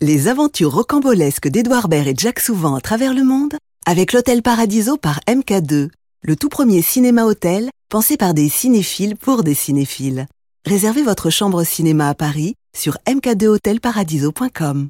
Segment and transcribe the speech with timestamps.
[0.00, 3.54] Les aventures rocambolesques d'Edouard Baird et Jack Souvent à travers le monde
[3.84, 5.88] avec l'Hôtel Paradiso par MK2,
[6.22, 10.26] le tout premier cinéma-hôtel pensé par des cinéphiles pour des cinéphiles.
[10.64, 14.88] Réservez votre chambre cinéma à Paris sur mk2hotelparadiso.com.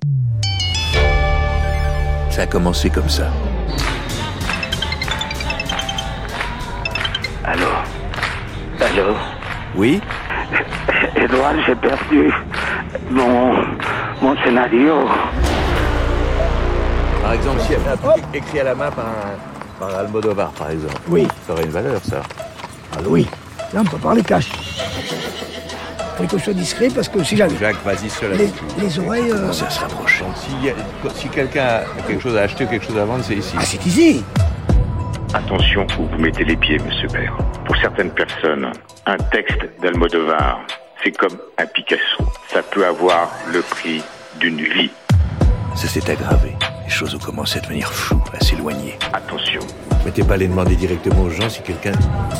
[2.31, 3.33] Ça a commencé comme ça.
[7.45, 7.69] Allô?
[8.79, 9.17] Allô?
[9.75, 10.03] Oui?
[11.29, 12.33] Edouard, j'ai perdu
[13.11, 13.53] mon,
[14.23, 15.07] mon scénario.
[17.23, 20.51] Par exemple, si elle a un truc écrit à la main par, un, par Almodovar,
[20.53, 20.95] par exemple.
[21.09, 21.27] Oui.
[21.47, 22.23] Ça aurait une valeur, ça.
[22.95, 23.27] Ah oui,
[23.75, 24.49] là on peut parler cash.
[26.17, 28.51] Faut que je sois discret parce que si j'avais Jacques, vas-y seul les,
[28.83, 29.31] les oreilles...
[29.31, 30.21] euh, Ça se rapproche.
[30.21, 33.37] Donc, a- si quelqu'un a quelque chose à acheter ou quelque chose à vendre, c'est
[33.37, 33.55] ici.
[33.57, 34.25] Ah c'est ici
[35.35, 37.37] Attention où vous mettez les pieds, monsieur Baird.
[37.67, 38.73] Pour certaines personnes,
[39.07, 40.61] un texte d'Almodovar,
[41.03, 42.03] c'est comme un Picasso.
[42.53, 44.03] Ça peut avoir le prix
[44.41, 44.91] d'une vie.
[45.75, 46.57] Ça s'est aggravé.
[46.85, 48.99] Les choses ont commencé à devenir floues, à s'éloigner.
[49.13, 49.61] Attention.
[50.05, 51.93] Mais t'es pas allé demander directement aux gens si quelqu'un.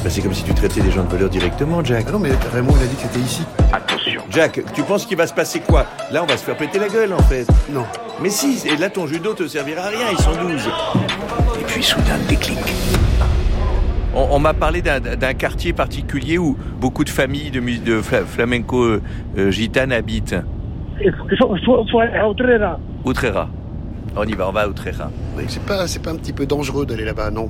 [0.03, 2.07] Bah, c'est comme si tu traitais des gens de voleurs directement, Jack.
[2.09, 3.43] Ah non, mais Raymond, il a dit que c'était ici.
[3.73, 4.23] Attention.
[4.31, 5.87] Jack, tu penses qu'il va se passer quoi?
[6.11, 7.47] Là, on va se faire péter la gueule, en fait.
[7.71, 7.85] Non.
[8.21, 10.69] Mais si, et là, ton judo te servira à rien, ils sont 12.
[11.61, 12.59] Et puis, soudain, déclic.
[14.15, 18.25] On, on m'a parlé d'un- quartier particulier où beaucoup de familles de, mus- de fla-
[18.25, 20.37] flamenco euh, gitanes habitent.
[21.85, 22.69] Outrera.
[23.07, 23.49] Utrera.
[24.17, 25.11] On y va, on va à Utrera.
[25.37, 27.49] Oui, c'est pas, c'est pas un petit peu dangereux d'aller là-bas, non?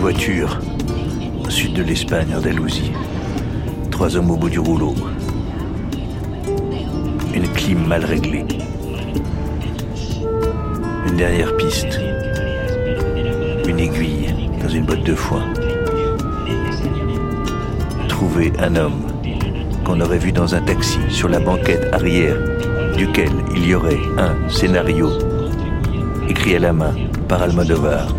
[0.00, 0.58] Voiture,
[1.44, 2.90] au sud de l'Espagne, Andalousie.
[3.90, 4.94] Trois hommes au bout du rouleau.
[7.34, 8.46] Une clim mal réglée.
[11.06, 12.00] Une dernière piste.
[13.68, 15.44] Une aiguille dans une botte de foin.
[18.08, 19.02] Trouver un homme
[19.84, 22.38] qu'on aurait vu dans un taxi sur la banquette arrière
[22.96, 25.10] duquel il y aurait un scénario
[26.26, 26.94] écrit à la main
[27.28, 28.14] par Almodovar.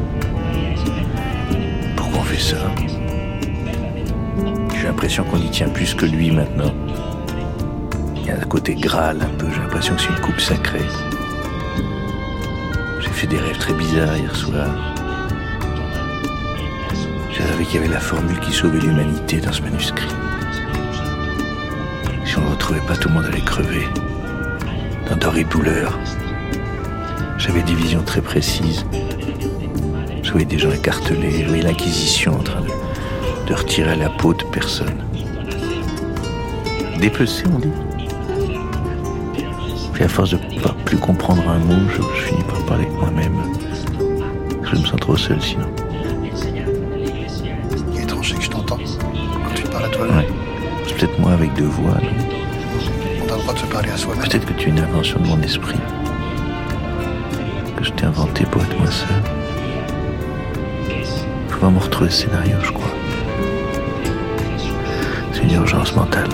[4.74, 6.74] J'ai l'impression qu'on y tient plus que lui maintenant.
[8.16, 10.88] Il y a un côté Graal un peu, j'ai l'impression que c'est une coupe sacrée.
[13.00, 14.68] J'ai fait des rêves très bizarres hier soir.
[17.32, 20.10] J'ai rêvé qu'il y avait la formule qui sauvait l'humanité dans ce manuscrit.
[22.26, 23.88] Si on ne le retrouvait pas, tout le monde allait crever.
[25.08, 26.00] Dans d'horribles douleurs.
[27.38, 28.84] J'avais des visions très précises.
[30.32, 32.70] Je voyais des gens écartelés, l'Inquisition en train de,
[33.50, 35.04] de retirer la peau de personnes.
[37.02, 37.68] Dépecé, on dit.
[39.92, 42.86] Puis à force de ne pas plus comprendre un mot, je, je finis par parler
[42.86, 43.34] avec moi-même.
[44.64, 45.68] Je me sens trop seul sinon.
[47.92, 48.78] Il est étrange, que je t'entends.
[48.78, 50.28] Quand tu parles à toi-même, Ouais.
[50.88, 52.10] C'est peut-être moi avec deux voix, non?
[53.28, 54.24] On a le droit de se parler à soi-même.
[54.30, 55.78] Peut-être que tu es une invention de mon esprit.
[57.76, 59.10] Que je t'ai inventé pour être moi seul.
[61.70, 62.90] Me retrouver ce scénario, je crois.
[65.32, 66.28] C'est une urgence mentale.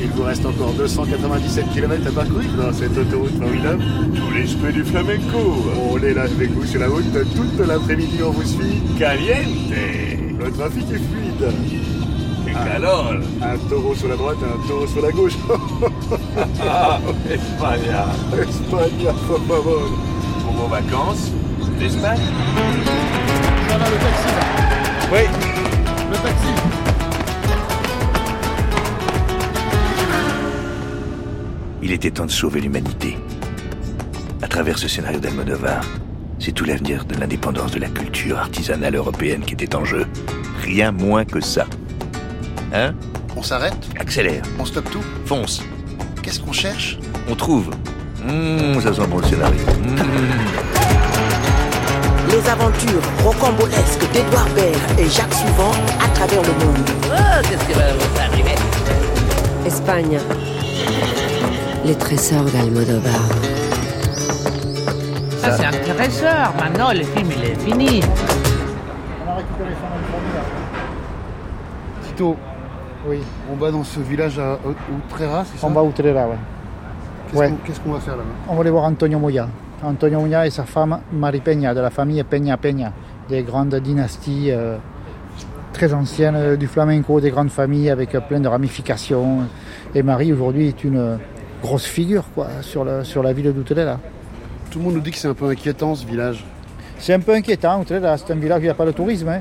[0.00, 3.84] Il vous reste encore 297 km à parcourir dans cette autoroute formidable.
[4.14, 5.64] Tout l'esprit du flamenco.
[5.90, 7.04] On est là avec vous sur la route
[7.34, 8.80] toute l'après-midi, on vous suit.
[8.98, 9.72] Caliente.
[10.38, 11.52] Le trafic est fluide.
[12.74, 13.12] Alors,
[13.42, 15.36] Un taureau sur la droite et un taureau sur la gauche.
[16.62, 16.98] ah,
[17.30, 17.92] Espagne,
[18.48, 19.90] Espagne, por favor.
[20.42, 21.30] pour vos vacances,
[21.78, 22.20] l'Espagne
[23.68, 24.42] Ça va le taxi là.
[25.12, 25.20] Oui.
[26.10, 26.48] Le taxi.
[31.82, 33.16] Il était temps de sauver l'humanité.
[34.42, 35.84] À travers ce scénario d'Almodovar,
[36.38, 40.06] c'est tout l'avenir de l'indépendance de la culture artisanale européenne qui était en jeu.
[40.62, 41.66] Rien moins que ça.
[42.72, 42.94] Hein?
[43.36, 45.62] On s'arrête Accélère, On stoppe tout fonce,
[46.22, 46.98] Qu'est-ce qu'on cherche
[47.28, 47.70] on trouve.
[48.24, 49.58] Mmh, ça sent bon le scénario.
[49.58, 49.96] Mmh.
[52.30, 55.72] Les aventures rocambolesques d'Edouard Baird et Jacques Souvent
[56.04, 56.88] à travers le monde.
[59.66, 60.20] Espagne.
[61.84, 63.28] Les trésors d'Almodovar.
[65.40, 66.54] Ça, c'est intéressant.
[66.60, 68.02] Maintenant, le film, il est fini.
[69.26, 69.86] On a récupéré son.
[72.06, 72.36] Tito,
[73.08, 73.18] oui,
[73.52, 76.34] on va dans ce village à Outrera, c'est ça On va à Utrera, ouais.
[77.28, 77.48] Qu'est-ce ouais.
[77.50, 78.28] qu'on qu'est-ce qu'on va faire là-bas?
[78.48, 79.48] On va aller voir Antonio Moya.
[79.82, 82.92] Antonio Moya et sa femme Marie Peña, de la famille Peña Peña,
[83.28, 84.76] des grandes dynasties euh,
[85.72, 89.40] très ancienne euh, du flamenco, des grandes familles avec euh, plein de ramifications.
[89.94, 91.16] Et Marie aujourd'hui est une euh,
[91.62, 93.98] grosse figure quoi, sur, la, sur la ville d'Outelela.
[94.70, 96.44] Tout le monde nous dit que c'est un peu inquiétant ce village.
[96.98, 99.28] C'est un peu inquiétant, Outelela, c'est un village où il n'y a pas de tourisme.
[99.28, 99.40] hein.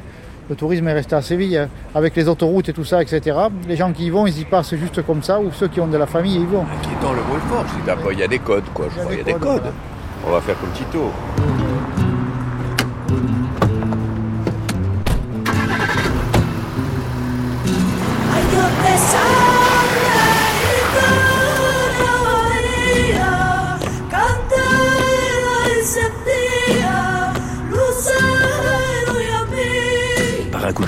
[0.50, 1.70] Le tourisme est resté à Séville, hein.
[1.96, 3.36] avec les autoroutes et tout ça, etc.
[3.68, 5.88] Les gens qui y vont, ils y passent juste comme ça, ou ceux qui ont
[5.88, 6.64] de la famille, ils y vont.
[6.64, 7.66] Le mot est fort.
[7.84, 8.86] c'est un peu- Il y a des codes, quoi.
[8.96, 9.12] Je crois.
[9.14, 9.64] Il y a des codes.
[10.28, 11.12] On va faire comme Tito.
[11.38, 11.46] Par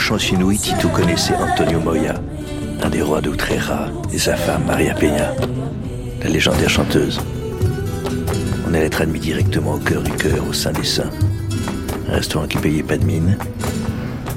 [0.08, 2.14] chance inouï, Tito connaissait Antonio Moya,
[2.82, 5.34] un des rois d'Utrera, et sa femme Maria Peña,
[6.24, 7.20] la légendaire chanteuse.
[8.66, 11.10] On allait être admis directement au cœur du cœur, au sein des saints.
[12.10, 13.38] Un restaurant qui payait pas de mine.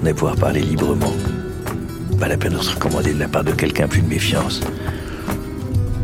[0.02, 1.14] On allait pouvoir parler librement.
[2.18, 4.60] Pas la peine de se recommander de la part de quelqu'un plus de méfiance.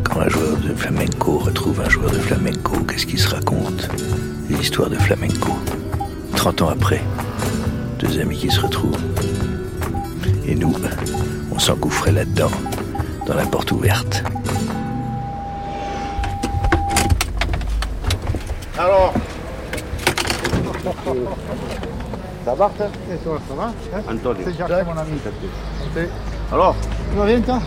[0.05, 3.89] Quand un joueur de flamenco retrouve un joueur de flamenco, qu'est-ce qu'il se raconte?
[4.49, 5.57] L'histoire de flamenco.
[6.37, 7.01] 30 ans après,
[7.99, 9.06] deux amis qui se retrouvent.
[10.47, 10.73] Et nous,
[11.53, 12.49] on s'engouffrait là-dedans,
[13.25, 14.23] dans la porte ouverte.
[18.77, 19.13] Alors
[22.45, 22.71] Ça va
[23.11, 24.41] Et toi, ça va hein Antonio.
[24.45, 25.19] C'est Jacques, mon ami.
[26.53, 26.75] Alors
[27.11, 27.59] Tu vas bien, toi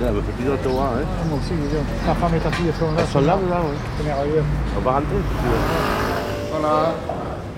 [0.00, 0.86] Ça me fait plaisir de te voir.
[0.86, 1.04] Hein.
[1.28, 1.84] Moi aussi, je veux.
[2.04, 2.98] Ta femme et ta fille sont là.
[2.98, 3.76] Elles sont là, là, oui.
[3.96, 4.44] C'est merveilleux.
[4.76, 6.58] On va rentrer si tu veux.
[6.58, 6.94] Voilà.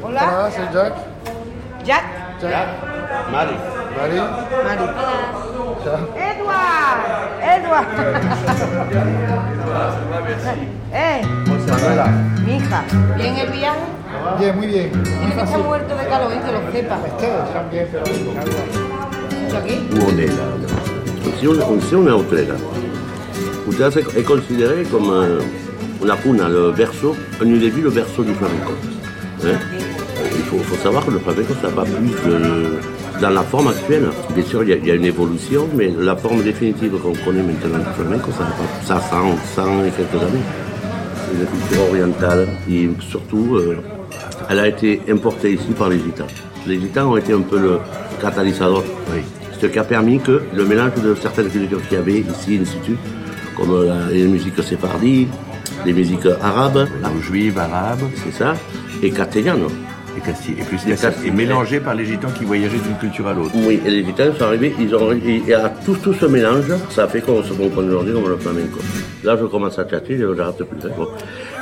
[0.05, 0.51] Hola.
[0.51, 0.93] C'est Jack.
[1.87, 2.05] Jack.
[2.43, 2.69] Jack.
[3.33, 3.76] Marie.
[3.97, 4.21] Marie.
[4.65, 4.89] Marie.
[6.17, 7.01] Edouard.
[7.43, 7.87] Edouard.
[10.93, 11.23] eh,
[11.69, 12.07] Manuela.
[12.45, 12.85] mi hija,
[13.17, 13.79] ¿bien el viaje?
[14.39, 14.91] Bien, muy bien.
[14.91, 16.41] Tiene que estar muerto de calor, ¿eh?
[16.45, 16.99] que lo sepa.
[17.07, 17.33] Ustedes
[17.71, 18.05] bien, pero...
[19.59, 19.75] Aquí.
[19.93, 20.33] Où on est là
[21.27, 21.65] Ici, on, est à
[24.19, 25.41] est considéré comme euh,
[26.05, 28.73] la cuna, le berceau, on eût vu le berceau du flamenco.
[29.45, 29.59] Hein
[30.37, 32.79] il faut, faut savoir que le flamenco, ça va plus de-
[33.21, 34.09] dans la forme actuelle.
[34.35, 37.13] Bien sûr, il y, a, il y a une évolution, mais la forme définitive qu'on
[37.25, 38.47] connaît maintenant du flamenco, ça,
[38.85, 40.45] ça a 100, 100 et quelques années.
[41.29, 43.77] C'est une culture orientale et surtout, euh,
[44.49, 46.27] elle a été importée ici par les gitans.
[46.67, 47.79] Les gitans ont été un peu le
[48.21, 48.83] catalyseur,
[49.61, 52.65] ce qui a permis que le mélange de certaines cultures qu'il y avait ici, de
[52.65, 52.99] suite,
[53.57, 55.27] comme la- les musiques séfardies,
[55.85, 56.87] les musiques arabes,
[57.23, 58.55] juives, arabes, c'est ça,
[59.03, 59.69] et castellano.
[60.17, 60.57] Et, casti-
[60.91, 63.53] et c'est mélangé par les gitans qui voyageaient d'une culture à l'autre.
[63.55, 67.05] Oui, et les gitans sont arrivés, ils ont, et, à tout, tout ce mélange, ça
[67.05, 68.79] a fait qu'on se comprend aujourd'hui comme le flamenco.
[69.25, 70.89] Là, je commence à tchatcher, je j'arrête plus.
[70.89, 70.93] hein.
[70.97, 71.09] Bon.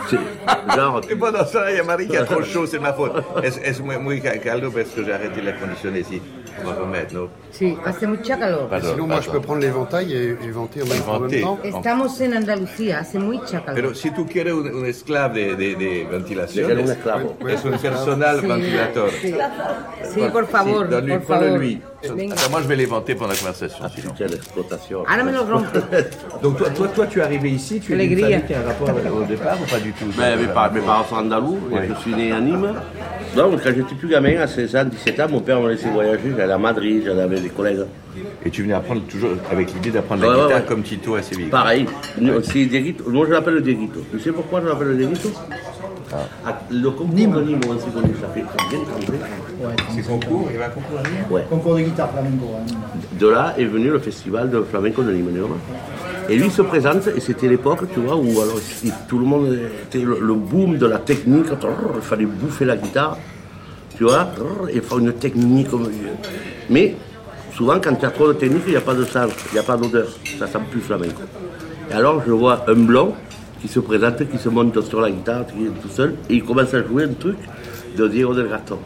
[0.08, 0.18] C'est
[0.76, 3.12] genre, Et pendant ça, il y a Marie qui a trop chaud, c'est ma faute.
[3.42, 6.20] Es, es muy, muy ca- caldo parce que j'ai arrêté l'air conditionné ici.
[6.62, 8.68] On va remettre, non Sí, hace mucha calor.
[8.68, 9.40] Pardon, Sinon, moi, je pardon.
[9.40, 11.40] peux prendre l'éventail et, et vanter en même, en même Vanter.
[11.40, 11.58] temps.
[11.64, 13.74] Estamos en Andalucía, hace mucha calor.
[13.74, 17.36] Pero si tú quieres un, un esclave de, de, de ventilación, un esclavo.
[17.48, 19.10] es un personal Sí, ventilator.
[19.20, 19.34] sí.
[20.14, 21.58] Sí, por favor, Sí, por favor.
[21.58, 21.82] lui.
[22.04, 23.84] Attends, moi, je vais les vanter pendant la conversation.
[23.94, 24.12] sinon.
[24.16, 25.04] quelle exploitation.
[25.08, 25.66] Ahora me lo rompe.
[26.42, 28.26] Donc, toi, toi, toi, tu es arrivé ici, tu es d'une Alegría.
[28.40, 30.04] famille qui a un rapport avec- au départ ou pas du tout?
[30.16, 31.88] Ben, mes, parents, mes parents sont andalous, et Ouais.
[31.88, 32.72] je suis né à Nîmes.
[33.36, 36.32] Donc, quand j'étais plus gamin, à 16 ans, 17 ans, mon père me laissait voyager.
[36.36, 37.80] J'allais à Madrid, j'allais avec des collègues.
[38.44, 40.66] Et tu venais apprendre toujours avec l'idée d'apprendre la Ouais, ouais, guitare ouais.
[40.68, 41.46] comme Tito à Séville.
[41.48, 41.86] Pareil,
[42.20, 43.04] nous, c'est Dieguito.
[43.10, 44.00] Moi, je l'appelle le Dieguito.
[44.12, 45.30] Tu sais pourquoi je l'appelle le Dieguito
[46.46, 48.78] Ah, Le concours de Nîmes, on s'est connu, ça fait bien
[49.94, 51.44] C'est concours, il y avait un concours à Nîmes Ouais.
[51.48, 52.46] Concours de guitare flamenco.
[52.56, 52.74] hein.
[53.18, 55.12] De là est venu le festival de flamenco de.
[55.12, 55.30] Nîmes.
[56.28, 59.24] Et lui il se présente, et c'était l'époque, tu vois, où alors, il- tout le
[59.26, 59.56] monde
[59.86, 61.46] était le, le boom de la technique,
[61.96, 63.18] il fallait bouffer la guitare,
[63.96, 64.28] tu vois,
[64.70, 65.70] et faire une technique.
[65.70, 65.88] comme-
[66.70, 66.96] Mais
[67.54, 69.60] souvent, quand tu as trop de technique, il n'y a pas de sens, il n'y
[69.60, 70.06] a pas d'odeur,
[70.38, 71.22] ça sent plus flamenco.
[71.90, 73.12] Et alors, je vois un blond
[73.60, 76.44] qui se présente, qui se monte sur la guitare, qui est tout seul, et il
[76.44, 77.36] commence à jouer un truc
[77.96, 78.78] de Diego del Gaston.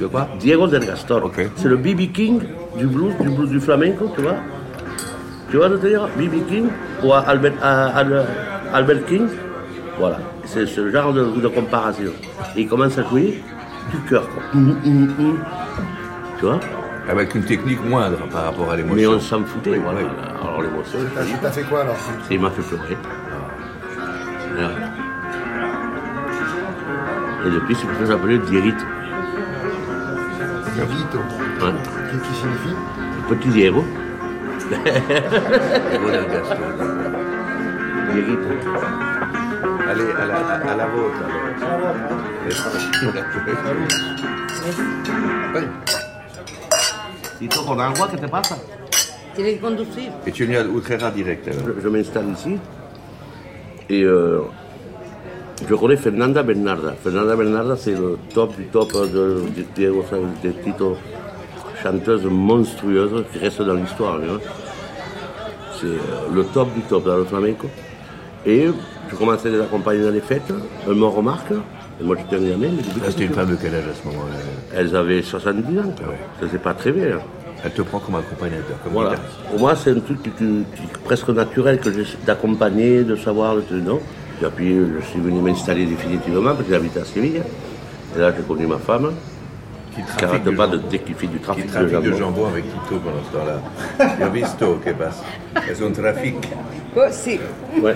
[0.00, 0.26] De quoi?
[0.38, 1.30] Diego del Gastor.
[1.56, 2.40] C'est le BB King
[2.78, 4.36] du blues, du blues du flamenco, tu vois?
[5.50, 6.08] Tu vois ce que je veux dire?
[6.16, 6.66] BB King
[7.04, 9.26] ou à Albert, King?
[9.98, 10.18] Voilà.
[10.46, 12.12] C'est ce genre de, de comparaison.
[12.56, 13.42] Et il commence à jouer
[13.90, 14.26] du cœur.
[14.30, 14.42] quoi.
[14.54, 15.38] Hum, hum, hum.
[16.38, 16.60] Tu vois?
[17.08, 18.96] Avec une technique moindre par rapport à l'émotion.
[18.96, 19.70] Mais on s'en foutait.
[19.72, 20.00] Oui, voilà.
[20.00, 20.06] oui.
[20.42, 21.96] Alors l'émotion, T'as t'as fait quoi alors?
[22.30, 22.96] il m'a fait pleurer.
[24.54, 24.70] Voilà.
[27.46, 28.86] Et depuis, c'est pour ça que j'appelais Dierite.
[30.86, 31.18] Vito.
[31.18, 31.72] Ouais.
[32.10, 32.76] Qui, qui signifie
[33.28, 33.48] Petit.
[33.50, 33.84] Dierite.
[39.90, 40.38] Allez, à la, à,
[40.72, 41.20] à la vôtre.
[41.24, 42.70] alors.
[47.38, 48.56] Tito, con agua, ¿qué te pasa
[49.34, 50.12] Tiene que conducir.
[50.26, 52.58] Et tu es venu à Utrera direct alors Je, je m'installe ici
[53.88, 54.42] et euh,
[55.68, 56.94] je connais Fernanda Bernarda.
[57.02, 60.96] Fernanda Bernarda, c'est le top du top de, de Diego Sáenz de Tito,
[61.82, 64.18] chanteuse monstrueuse qui reste dans l'histoire.
[65.80, 65.86] C'est
[66.34, 67.68] le top du top dans le flamenco.
[68.46, 68.68] Et
[69.10, 70.52] je commençais à les accompagner dans les fêtes.
[70.86, 71.52] Elles me remarquent.
[72.00, 72.68] Et moi, j'étais un gamin.
[73.02, 74.36] Ah, C'était une femme de quel âge à ce moment-là?
[74.74, 75.82] Elles avaient 70 ans.
[76.40, 77.18] Ça faisait pas très bien.
[77.62, 79.16] Elle te prend comme accompagnateur, comme Voilà.
[79.50, 81.90] Pour moi, c'est un truc qui, qui- qui est presque naturel que
[82.24, 84.00] d'accompagner, de savoir, de non?
[84.42, 87.42] Et puis, je suis venu m'installer définitivement parce que j'habite à Séville.
[88.16, 89.12] Et là, j'ai connu ma femme,
[89.94, 92.18] qui trafique pas de, qu'il fait du Qui trafic, trafique de jambon.
[92.18, 94.16] jambon avec Tito pendant ce temps-là.
[94.18, 95.22] Yo he visto que pasa.
[95.70, 96.36] Es un trafic.
[96.96, 97.38] Oh, sí.
[97.82, 97.94] Ouais.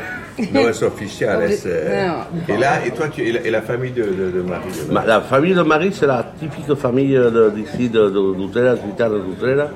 [0.52, 1.42] No es oficial.
[1.50, 2.54] es, euh, Non.
[2.54, 4.92] Et là, et toi, tu, et, la, et la famille de, de, de Marie de-
[4.92, 9.68] Ma- la famille de Marie, c'est la typique famille de- d'ici, de, de, d'Utrera, d'Utrera.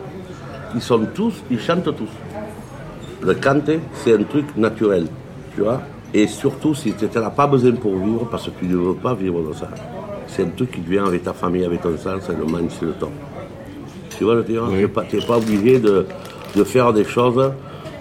[0.75, 2.11] Ils sont tous, ils chantent tous.
[3.23, 5.07] Le canter, c'est un truc naturel,
[5.55, 5.81] tu vois.
[6.15, 9.15] Et surtout, si tu n'as pas besoin pour vivre, parce que tu ne veux pas
[9.15, 9.69] vivre de ça.
[10.27, 12.87] C'est un truc qui vient avec ta famille, avec ton sang, c'est le manque, c'est
[12.87, 13.13] le temps.
[14.17, 16.07] Tu vois le dire Tu n'es pas, t'es pas obligé de,
[16.57, 17.53] de faire des choses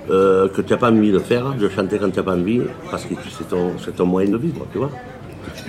[0.09, 2.61] euh, que tu n'as pas envie de faire, de chanter quand tu n'as pas envie,
[2.89, 4.91] parce que c'est ton, ton moyen de vivre, tu vois.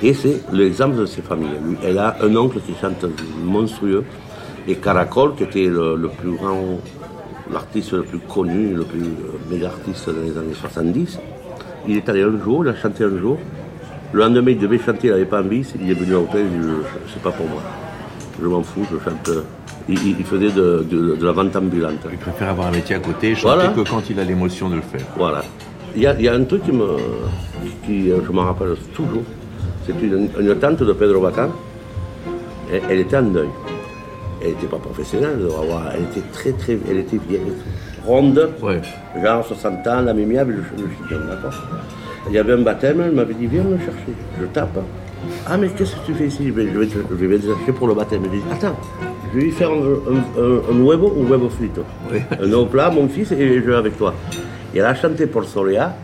[0.02, 1.58] Et c'est l'exemple de ces familles.
[1.82, 3.04] Elle a un oncle qui chante
[3.44, 4.04] monstrueux,
[4.68, 6.78] et Caracol, qui était le, le plus grand,
[7.52, 11.18] l'artiste le plus connu, le plus euh, méga artiste dans les années 70.
[11.88, 13.38] Il est allé un jour, il a chanté un jour.
[14.12, 15.66] Le lendemain, il devait chanter, il n'avait pas envie.
[15.80, 16.68] Il est venu à l'hôtel, il dit
[17.12, 17.62] C'est pas pour moi.
[18.40, 19.30] Je m'en fous, je chante.
[19.88, 21.94] Il, faisait de, de- de la vente ambulante.
[22.12, 23.68] Il préfère avoir un métier à côté chanter Voilà.
[23.70, 25.00] que quand il a l'émotion de le faire.
[25.16, 25.42] Voilà.
[25.96, 26.84] Il y a, il y a un truc qui me,
[27.86, 29.22] qui, euh, je m'en rappelle toujours.
[29.86, 31.48] C'est une, une tante de Pedro Bacan.
[32.70, 33.48] Elle, elle était en deuil.
[34.42, 35.38] Elle n'était pas professionnelle,
[35.94, 37.40] elle était très très, elle était vieille,
[38.08, 38.48] ronde,
[39.22, 41.54] genre 60 ans, la mémiable, le, le chignon, d'accord
[42.28, 44.12] Il y avait un baptême, elle m'avait dit viens me chercher.
[44.40, 44.78] Je tape.
[45.46, 46.50] Ah mais qu'est-ce que tu fais ici?
[46.50, 47.14] Ben, Je vais, te- je
[47.66, 48.22] vais pour le baptême.
[48.24, 48.76] Elle dit attends,
[49.32, 51.84] je vais lui faire un, un, un, un huevo ou huevo frito.
[52.40, 54.14] Un plat, mon fils, et je vais avec toi.
[54.74, 55.94] Et elle a chanté pour Soléa.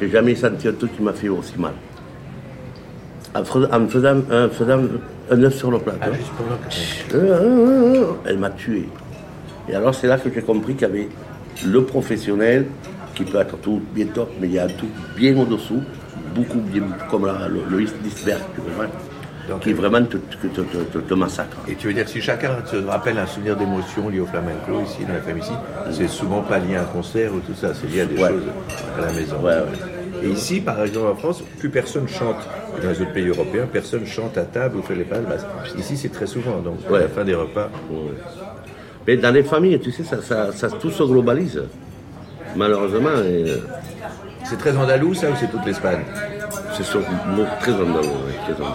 [0.00, 1.72] J'ai jamais senti un truc qui m'a fait aussi mal.
[3.34, 4.80] En faisant, en faisant
[5.30, 6.10] un œuf sur le plateau.
[7.14, 8.88] Euh, euh, euh, Elle m'a tué.
[9.68, 11.08] Et alors c'est là que j'ai compris qu'il y avait
[11.60, 12.76] le professionnel
[13.14, 16.60] qui peut être tout bien top, mais il y a un tout bien au-dessous, beaucoup
[16.60, 18.86] bien comme la- le, le iceberg, tu vois,
[19.60, 21.62] qui vraiment te, te, te- te- te massacre.
[21.66, 25.06] Et tu veux dire, si chacun se rappelle un souvenir d'émotion lié au flamenco, ici,
[25.06, 25.60] dans la famille ici,
[25.90, 28.28] c'est souvent pas lié à un concert ou tout ça, c'est lié à des Ouais.
[28.28, 28.52] choses
[28.94, 29.40] à la maison.
[29.42, 29.78] Ouais, ouais.
[30.20, 32.50] Et ici, par exemple, en France, plus personne chante.
[32.76, 35.46] Dans les autres pays européens, personne chante à table ou fait les palmas.
[35.74, 37.72] Ici, c'est très souvent, donc à la fin des repas.
[39.08, 41.62] Mais dans les familles, tu sais, ça, ça, ça- tout se globalise.
[42.54, 43.56] Malheureusement, et, euh,
[44.44, 46.00] C'est très andalou, ça, ou c'est toute l'Espagne?
[46.76, 47.96] c'est très andalou.
[48.26, 48.74] ouais, très andalou.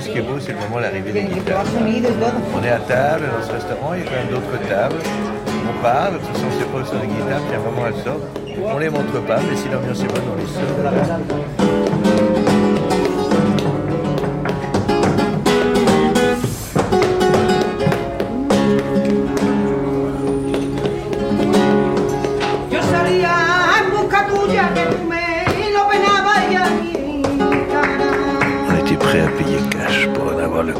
[0.00, 1.64] Ce qui est beau, c'est le moment de l'arrivée des guitares.
[2.54, 4.94] On est à table dans ce restaurant, il y a quand même d'autres tables.
[5.68, 8.28] On parle, ce sont ces professeurs de guitare, puis à un moment elles sortent.
[8.64, 11.65] On les montre pas, mais si l'ambiance est bonne, on les sort.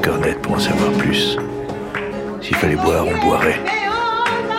[0.01, 1.37] Cœur net pour en savoir plus.
[2.43, 3.61] S'il fallait boire, on boirait.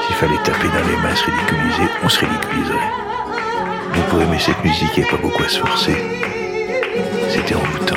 [0.06, 2.92] S'il fallait taper dans les mains, se ridiculiser, on se ridiculiserait.
[3.94, 5.96] Mais pour aimer cette musique, il n'y pas beaucoup à se forcer.
[7.30, 7.96] C'était envoûtant.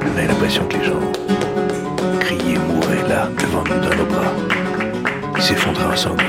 [0.00, 1.12] On avait l'impression que les gens
[2.20, 4.32] criaient, mouraient là, devant nous, dans nos bras.
[5.36, 6.24] Ils s'effondraient ensemble,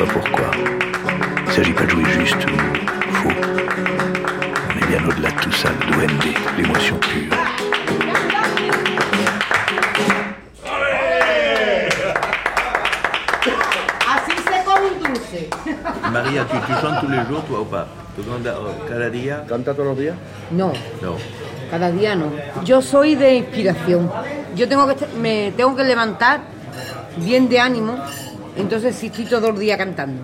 [0.00, 0.50] pas pourquoi.
[0.56, 3.28] Il ne s'agit pas de jouer juste ou faux.
[3.28, 6.24] On est bien au-delà de tout ça, le duende,
[6.56, 7.36] l'émotion pure.
[16.12, 17.86] Maria, tu, tu chantes tous les jours, toi, ou pas?
[18.16, 20.16] Tu cantas oh, cada día ¿Canta todos los días?
[20.50, 21.16] No, No.
[21.70, 22.26] cada día no.
[22.64, 24.10] Yo soy de inspiración.
[24.56, 26.40] Yo tengo que me tengo que levantar
[27.16, 27.96] bien de ánimo,
[28.60, 30.22] entonces sí estoy todo el día cantando.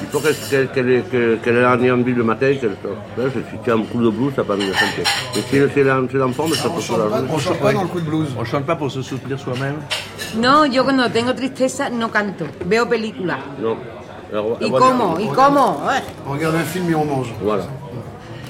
[0.00, 2.70] Il faut qu'elle ait, qu'elle- qu'elle ait un envie le matin, qu'elle
[3.16, 5.02] Là, je suis tiens, un coup de blues, ça permet de chanter.
[5.34, 7.82] Mais si c'est l'en- c'est l'enfant, mais ça peut se la On chante pas dans
[7.82, 8.28] le coup de blues.
[8.38, 9.76] On chante pas pour se soutenir soi-même
[10.36, 13.38] No, yo cuando tengo tristeza no canto, veo películas.
[13.60, 13.76] Non.
[14.30, 14.86] Alors, ¿Y voilà.
[14.86, 15.18] cómo?
[15.20, 15.82] ¿Y cómo?
[15.90, 16.02] Eh.
[16.26, 17.32] On regarde un film et on mange.
[17.42, 17.64] Voilà.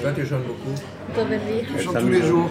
[0.01, 0.75] Toi, tu chantes beaucoup.
[1.15, 1.63] Todo el día.
[1.77, 2.49] Je chante tous les jours.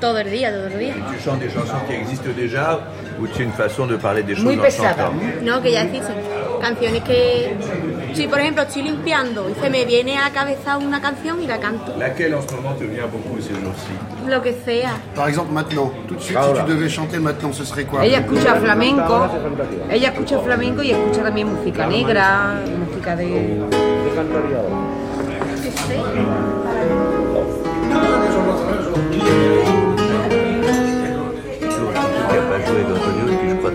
[0.00, 0.94] Todo el día, todo el día.
[0.94, 2.80] Tu chantes des chansons qui existent déjà
[3.20, 4.94] ou c'est une façon de parler des choses Muy en pesada.
[5.06, 5.12] chantant?
[5.42, 6.14] No, que ya existen.
[6.60, 7.54] Canciones que.
[8.14, 11.46] Si por ejemplo estoy limpiando y se me viene a la cabeza una canción y
[11.46, 11.92] la canto.
[11.98, 13.92] Laquelle en ce moment te vient beaucoup ces jours-ci?
[14.28, 14.92] Lo que sea.
[15.14, 18.04] Par exemple, maintenant, tout de suite, si tu devais chanter maintenant, ce serait quoi?
[18.04, 19.28] Ella escucha flamenco,
[19.88, 23.26] ella escucha flamenco y escucha también música negra, música de...
[23.26, 23.60] ¿Qué?
[25.62, 26.47] Que sé.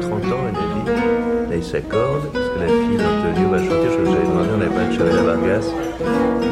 [0.10, 1.50] 30 ans, elle a dit.
[1.50, 4.76] Là il s'accorde, parce que la fille d'Antonio va chanter, je j'avais demandé, on avait
[4.76, 5.68] pas de Chavela Vargas,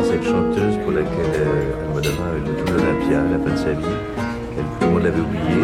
[0.04, 3.72] cette chanteuse pour laquelle euh, Almodovar avait joué tout l'Olympia à la fin de sa
[3.72, 3.98] vie.
[4.80, 5.62] Tout le monde l'avait oublié,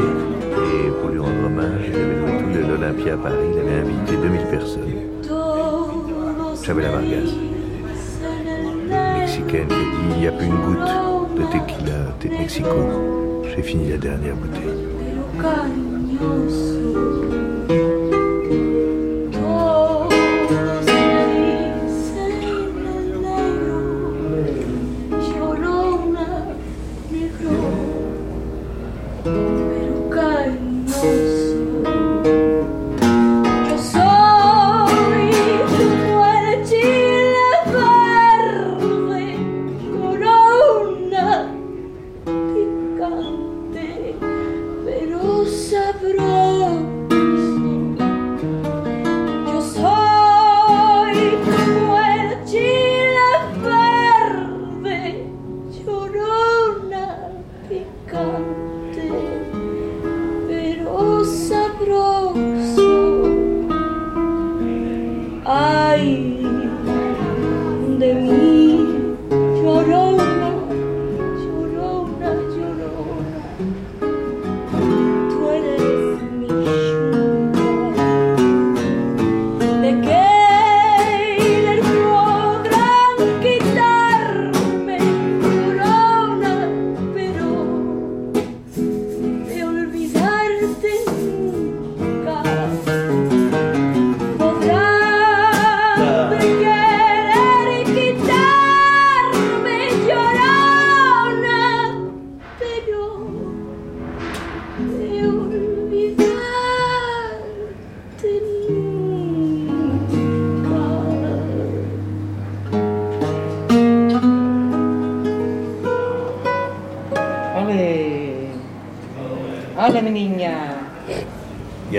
[0.87, 3.79] et pour lui rendre hommage, il avait joué tout le- l'Olympia à Paris, il avait
[3.81, 4.93] invité 2000 personnes.
[6.63, 7.31] Chavela Vargas,
[9.19, 10.91] mexicaine, qui a dit il n'y a plus une goutte
[11.37, 12.69] de tequila de Mexico.
[13.55, 14.85] J'ai fini la dernière bouteille.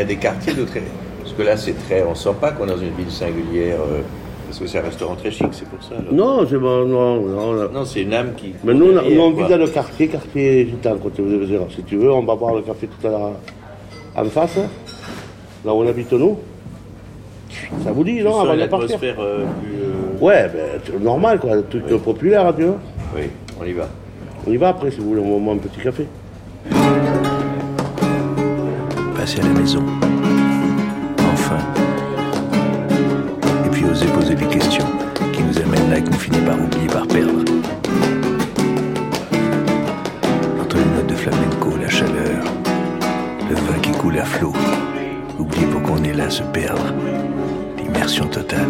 [0.09, 0.83] Des quartiers de très.
[1.23, 2.03] Parce que là, c'est très.
[2.03, 3.79] On sent pas qu'on est dans une ville singulière.
[3.81, 4.01] euh,
[4.49, 5.95] parce que c'est un restaurant très chic, c'est pour ça.
[5.97, 6.01] là.
[6.11, 7.53] Non, c'est bon, non, non.
[7.53, 7.69] là.
[7.73, 8.55] Non, c'est une âme qui.
[8.65, 11.61] Mais nous, on, vit dans le quartier, quartier gitan, côté dire.
[11.75, 13.33] Si tu veux, on va boire le café tout à l'heure
[14.17, 14.57] en face,
[15.65, 16.39] là où on habite nous.
[17.85, 19.83] Ça vous dit, non, avant de partir euh, plus.
[19.83, 21.99] euh, Ouais, ben, normal, quoi, truc Oui.
[21.99, 22.79] populaire, tu vois.
[23.15, 23.23] Oui,
[23.61, 23.89] on y va.
[24.47, 26.07] On y va après, si vous voulez, on boit un petit café.
[29.37, 29.85] À la maison.
[31.33, 31.59] Enfin.
[33.67, 34.87] Et puis oser poser des questions
[35.33, 37.45] qui nous amènent là et qu'on finit par oublier, par perdre.
[40.61, 42.43] Entre les notes de flamenco, la chaleur,
[43.51, 44.55] le vin qui coule à flot.
[45.39, 46.95] Oublier pourquoi on est là, se perdre.
[47.77, 48.67] L'immersion totale.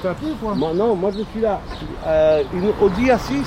[0.00, 0.14] Quoi
[0.54, 1.60] Moi, non, moi je suis là.
[2.06, 3.44] Euh, une Audi A6,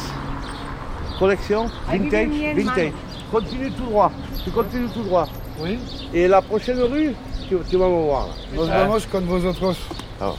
[1.20, 2.92] collection, vive vintage, vintage.
[3.32, 4.12] continue tout droit.
[4.44, 5.28] Tu continues tout droit.
[5.60, 5.78] Oui.
[6.14, 7.14] Et la prochaine rue,
[7.48, 8.28] tu, tu vas me voir.
[8.56, 9.78] Nos vamos con vosotros.
[10.20, 10.34] Ah.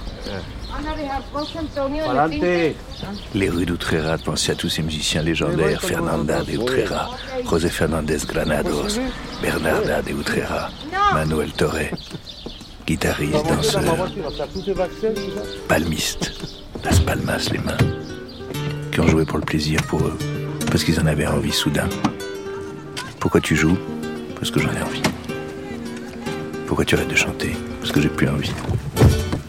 [0.72, 2.40] Van a dejar José Antonio en el Adelante.
[2.40, 2.77] tinte.
[3.35, 7.11] Les rues d'Utrera pensaient à tous ces musiciens légendaires, Fernanda de Utrera,
[7.44, 8.98] José Fernandez Granados,
[9.42, 10.70] Bernarda de Utrera,
[11.12, 11.90] Manuel Torre,
[12.92, 13.83] guitariste, danseur,
[15.66, 16.33] palmistes,
[16.85, 17.78] Las Palmas les mains,
[18.92, 20.18] qui ont joué pour le plaisir pour eux,
[20.70, 21.88] parce qu'ils en avaient envie soudain.
[23.18, 23.78] Pourquoi tu joues?
[24.35, 25.02] Parce que j'en ai envie.
[26.66, 27.57] Pourquoi tu arrêtes de chanter?
[27.81, 28.52] Parce que j'ai plus envie.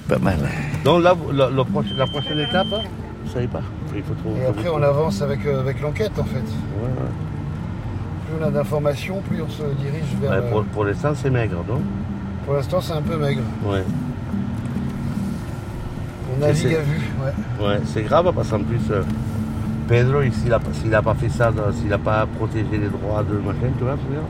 [0.08, 2.84] Pas mal, hein Donc là, la prochaine étape, hein,
[3.26, 3.64] vous savez pas.
[3.94, 4.42] Il faut trouver.
[4.42, 6.38] Et après, on avance avec, euh, avec l'enquête, en fait.
[6.38, 7.12] Ouais, ouais.
[8.26, 10.32] Plus on a d'informations, plus on se dirige vers...
[10.32, 11.82] Ouais, pour pour l'instant, c'est maigre, non?
[12.46, 13.42] Pour l'instant, c'est un peu maigre.
[13.66, 13.84] Ouais.
[16.36, 17.66] On navigue à vue, ouais.
[17.68, 19.02] Ouais, c'est grave parce qu'en plus, euh,
[19.88, 20.50] Pedro, il- s'il
[20.90, 23.96] n'a pas fait ça, dans- s'il n'a pas protégé les droits de machin, tu vois,
[24.02, 24.24] c'est bien.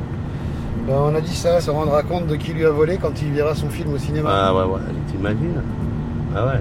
[0.88, 3.32] Ben, on a dit ça, ça rendra compte de qui lui a volé quand il
[3.32, 4.30] verra son film au cinéma.
[4.34, 5.62] Ah ouais, ouais, t'imagines
[6.36, 6.60] Ah ouais.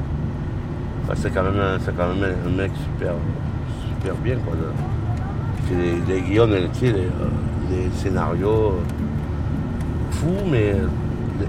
[1.09, 3.13] Bah, c'est quand même, un, quand même un mec super,
[3.89, 4.55] super bien, quoi.
[4.55, 4.73] de-
[5.75, 10.75] des, des guions, tu sais, des, euh, des scénarios euh, fous, mais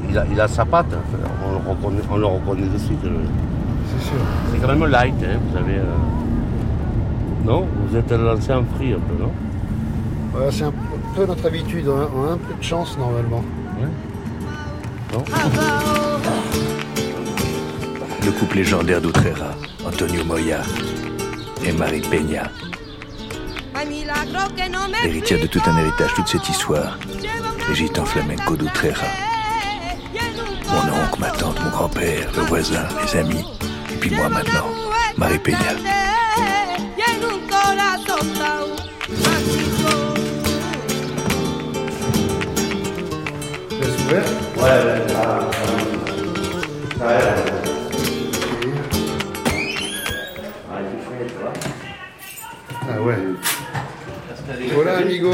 [0.10, 0.94] il, a, il a sa patte.
[0.94, 1.18] hein.
[1.46, 3.00] On le reconnaît, on le reconnaît de suite.
[3.04, 4.14] C'est sûr.
[4.52, 5.76] C'est quand même light, hein, vous savez.
[5.78, 7.68] euh, Non?
[7.88, 9.32] Vous êtes lancé en free un peu, non?
[10.34, 10.74] Voilà, c'est un
[11.16, 13.44] peu notre habitude, on a, on a un peu de chance normalement.
[15.14, 15.24] Non?
[18.26, 19.52] Le couple légendaire d'Utrera,
[19.86, 20.62] Antonio Moya
[21.64, 22.44] et Marie Peña,
[25.06, 26.98] héritière de tout un héritage, toute cette histoire,
[27.70, 29.06] les gitans flamenco d'Utrera.
[30.74, 33.46] Mon oncle, ma tante, mon grand-père, le voisin, les amis,
[33.92, 34.68] et puis moi maintenant,
[35.18, 35.40] Marie
[44.04, 44.24] ouvert
[44.56, 45.12] Ouais, ouais, aide.
[50.72, 51.54] Ah, il fait frais, tu vois.
[52.90, 53.18] Ah ouais.
[54.74, 55.34] Voilà, amigos.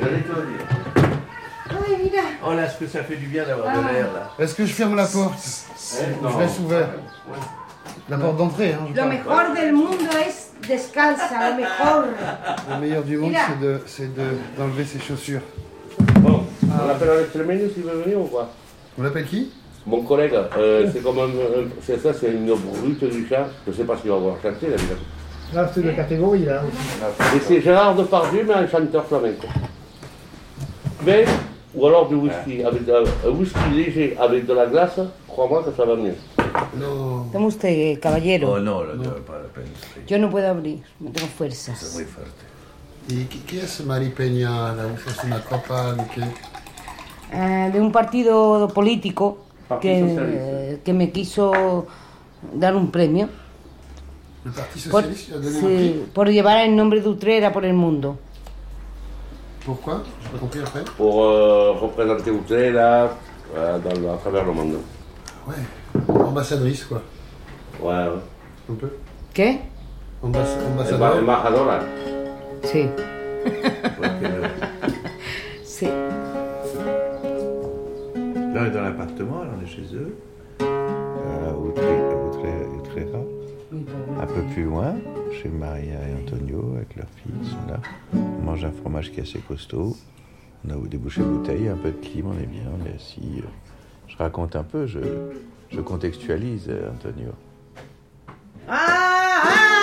[0.00, 0.66] J'allais te le dire.
[2.48, 4.72] Oh là, est-ce que ça fait du bien d'avoir de l'air là Est-ce que je
[4.72, 5.34] ferme la porte
[6.22, 6.30] non.
[6.30, 6.88] Je laisse ouvert.
[8.08, 9.08] La porte d'entrée, hein, je parle.
[9.08, 12.04] mejor del mundo es descalza, lo mejor.
[12.70, 15.40] Le meilleur du monde, c'est de- c'est de- d'enlever ses chaussures.
[16.20, 18.48] Bon, on appelle Alex Lemenis s'il veut venir ou pas
[18.98, 19.52] On l'appelle qui?
[19.86, 23.46] Mon collègue, euh, c'est comme un, un- c'est ça, c'est une brute du chat.
[23.66, 24.76] Je sais pas s'il va voir chanter là.
[25.54, 26.62] Là, c'est de catégorie, là.
[27.36, 29.46] Et c'est Gérard Depardieu, mais un chanteur flamenco.
[31.04, 31.24] Mais,
[31.76, 32.92] ou alors du whisky, avec de-
[33.26, 36.14] un whisky léger avec de la glace, crois-moi que ça va mieux.
[36.78, 37.24] Non.
[37.32, 38.54] Tome usted, caballero.
[38.56, 38.94] Oh non, là,
[39.26, 39.68] pas la peine.
[40.06, 41.98] Yo no puedo abrir, no tengo fuerzas.
[43.08, 44.72] ¿Y qué, qué es Mari Peña?
[44.74, 45.92] ¿La usas una copa?
[45.94, 46.22] ¿De qué?
[47.32, 50.44] Eh, de un partido político Partido que, Socialista.
[50.44, 51.86] eh, que me quiso
[52.54, 53.28] dar un premio
[54.44, 57.52] Le Parti por, Socialiste a donné un sí, prix por llevar el nombre de Utrera
[57.52, 58.16] por el mundo.
[59.66, 60.84] Pourquoi Je pas compris après.
[60.96, 63.10] Pour euh, représenter Utrera
[63.56, 64.76] euh, dans, à travers le monde.
[65.48, 65.54] Ouais.
[66.24, 67.02] Ambassadrice, quoi.
[67.80, 68.20] Ouais, ouais.
[68.70, 68.88] Un peu.
[69.34, 69.58] ¿Qué?
[70.24, 71.16] Ambass- ambassadeur.
[71.18, 71.80] Embajadora.
[72.62, 72.86] Sí.
[75.64, 75.86] sí.
[75.86, 75.92] Là,
[78.62, 80.16] on est dans l'appartement, là, on est chez eux,
[80.60, 82.15] Outrera.
[84.28, 84.96] Un peu plus loin,
[85.40, 87.80] chez Maria et Antonio, avec leurs filles, ils sont là.
[88.12, 89.96] On mange un fromage qui est assez costaud.
[90.66, 92.96] On a des bouchées de bouteille, un peu de clim, on est bien, on est
[92.96, 93.42] assis.
[94.08, 94.98] Je raconte un peu, je,
[95.70, 97.30] je contextualise, euh, Antonio.
[98.68, 99.75] Le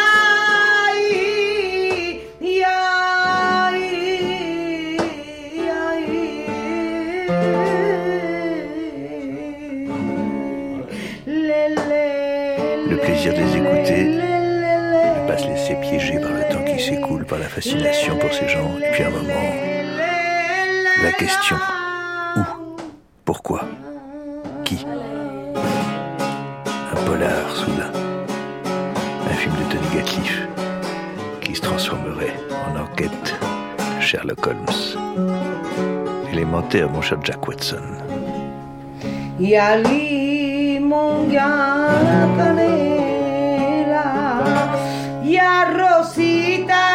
[15.63, 19.03] laisser piéger par le temps qui s'écoule, par la fascination pour ces gens, et puis
[19.03, 19.49] un moment,
[21.01, 21.55] la question
[22.35, 22.41] où?
[23.23, 23.61] Pourquoi?
[24.65, 24.85] Qui?
[25.55, 27.91] Un polar soudain,
[29.29, 30.47] un film de Tony Gatliff
[31.39, 32.33] qui se transformerait
[32.67, 33.35] en enquête
[33.97, 34.65] de Sherlock Holmes.
[36.31, 37.83] Élémentaire, mon cher Jack Watson.
[39.39, 41.29] y al limón
[46.03, 46.92] a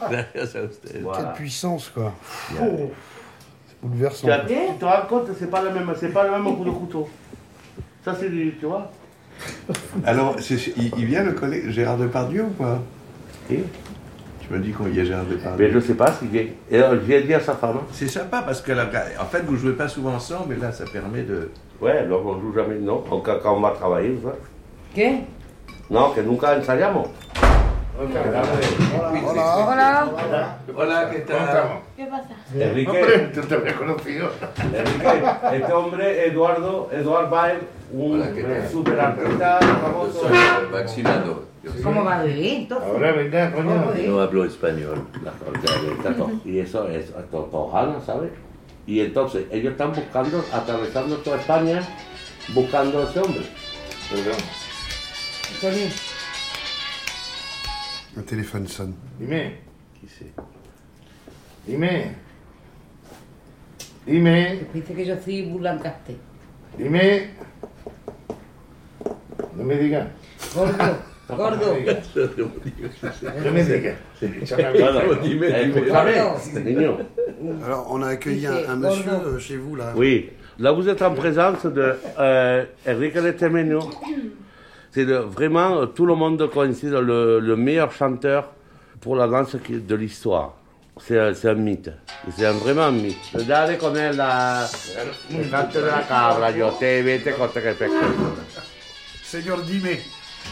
[0.32, 2.12] Quelle puissance, quoi.
[2.60, 2.90] Oh.
[3.68, 4.28] C'est bouleversant.
[4.46, 6.70] Tu, tu te rends compte, c'est pas le même, c'est pas le même coup de
[6.70, 7.08] couteau.
[8.04, 8.90] Ça c'est du, tu vois.
[10.06, 12.80] Alors, c'est- il, il vient le collègue Gérard Depardieu ou pas?
[13.50, 13.62] Et
[14.40, 15.66] Tu me dis qu'il y a Gérard Depardieu.
[15.66, 16.44] Mais je sais pas s'il vient.
[16.70, 17.76] Et alors, je viens dire à sa femme.
[17.76, 17.86] hein?
[17.92, 18.86] C'est sympa parce que là,
[19.20, 21.50] en fait, vous jouez pas souvent ensemble, et là, ça permet de.
[21.80, 23.04] Ouais, alors on joue jamais, non?
[23.08, 24.32] Quand, quand on va travailler, ça.
[24.94, 25.20] ¿Qué?
[25.90, 27.06] No, que nunca ensayamos.
[27.98, 28.44] Hola.
[30.76, 31.80] Hola, ¿qué tal?
[31.96, 32.28] ¿Qué pasa?
[32.54, 34.30] Enrique, Hombre, tú te habías conocido.
[34.72, 35.22] Enrique,
[35.54, 37.58] este hombre, Eduardo, Eduardo Baez,
[37.92, 38.24] un
[38.70, 40.28] super artista famoso.
[40.70, 41.42] Vaccinado.
[41.82, 42.88] ¿Cómo va a vivir entonces?
[42.88, 43.92] Ahora venga, coño.
[44.06, 45.04] No hablo español.
[46.44, 48.30] Y eso es to- Tojana, ¿sabes?
[48.86, 51.82] Y entonces ellos están buscando, atravesando toda España,
[52.54, 53.42] buscando a ese hombre.
[55.60, 55.90] Tony,
[58.18, 58.94] Un téléphone sonne.
[59.20, 59.52] Dime,
[59.94, 60.32] Qui c'est?
[61.66, 62.14] Dime.
[64.06, 66.16] Dime, dice que yo soy Bulancaste.
[66.76, 67.30] dime.
[69.56, 70.06] No me digas.
[70.54, 70.96] Gordo,
[71.28, 71.76] gordo.
[73.44, 73.96] No me digas.
[74.20, 75.00] Bueno,
[75.50, 76.98] escúchame, niño.
[77.64, 79.92] Alors, on a accueilli un, un monsieur euh, chez vous, là.
[79.94, 83.80] Oui, là vous êtes en présence de euh, Enrique Letemeno.
[84.90, 88.50] C'est le- vraiment, euh, tout le monde coïncide, le, le meilleur chanteur
[89.00, 90.54] pour la danse qui- de l'histoire.
[91.00, 91.90] C'est un- mythe.
[92.36, 93.16] C'est un- vraiment un mythe.
[93.78, 94.66] Con él la...
[95.30, 97.86] El canto de la cabra, yo te vete con te te
[99.22, 99.98] Seigneur Dimé.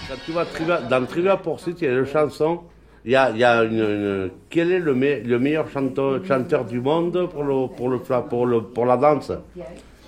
[0.08, 2.60] Quand tu vas trivia- dans Trivia Pursuit, il y a une chanson,
[3.04, 6.20] il y a, il y a une, une- Quel est le, me- le meilleur chanteur,
[6.24, 9.32] chanteur du monde pour, le, pour, le, fla- pour, le, pour la danse?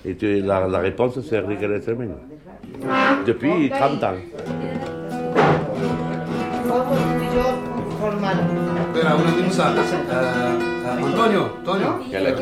[0.05, 2.15] Et tu- la, la réponse, c'est Enrique Letemeno.
[3.25, 4.13] Depuis 30 ans.
[9.39, 9.73] Minuta.
[10.11, 10.57] Euh,
[11.03, 11.87] Antonio, Antonio.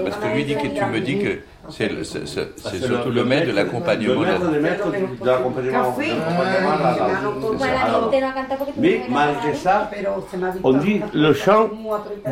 [0.03, 3.09] Parce que lui dit que tu me dis que c'est le- c'est- c'est- Ah, surtout
[3.11, 4.21] le maître de l'accompagnement.
[4.21, 5.95] Le maître, de l'accompagnement.
[8.77, 9.89] Mais malgré ça,
[10.63, 11.69] on dit le chant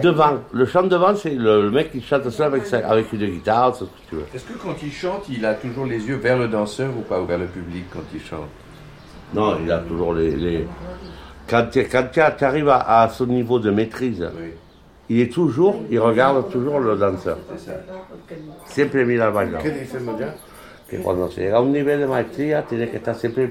[0.01, 0.39] devant.
[0.51, 3.85] Le chant devant, c'est le, mec qui chante ça avec, sa- avec une guitare, c'est
[3.85, 4.25] ce que tu veux.
[4.33, 7.19] Est-ce que quand il chante, il a toujours les yeux vers le danseur ou pas,
[7.19, 8.49] ou vers le public quand il chante?
[9.33, 10.31] Non, il a toujours les.
[10.31, 10.67] les-
[11.49, 14.27] Quand tu arrives à, à ce niveau de maîtrise,
[15.09, 17.37] il est toujours, il regarde toujours le danseur.
[18.65, 19.61] Siempre mira al bailador.
[20.87, 23.49] Que cuando se llega a un nivel de maestría, tiene que estar siempre,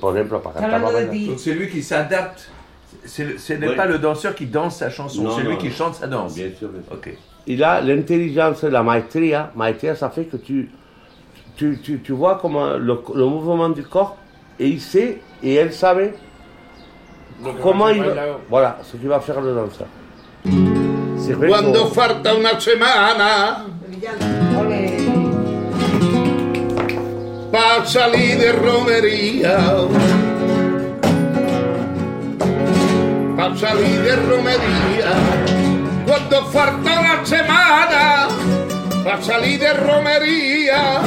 [0.00, 0.80] por ejemplo, para cantar.
[0.80, 2.48] Donc c'est lui qui s'adapte.
[3.04, 3.22] Ce
[3.54, 3.76] n'est Oui.
[3.76, 6.34] pas le danseur qui danse sa chanson, c'est lui non, qui chante sa danse.
[6.34, 6.92] Bien sûr, bien sûr.
[6.92, 7.14] Ok.
[7.46, 9.50] Il a l'intelligence, la maestria.
[9.56, 10.70] Maestria, ça fait que tu,
[11.56, 14.16] tu, tu, tu vois comment le, le mouvement du corps,
[14.58, 16.14] et il sait, et elle savait
[17.60, 19.88] comment il va, voilà, ce qu'il va faire le danseur.
[21.38, 23.64] Cuando falta una semana
[27.50, 29.58] para salir de romería,
[33.36, 35.12] para salir de romería,
[36.06, 38.28] cuando falta una semana
[39.04, 41.00] para salir de romería,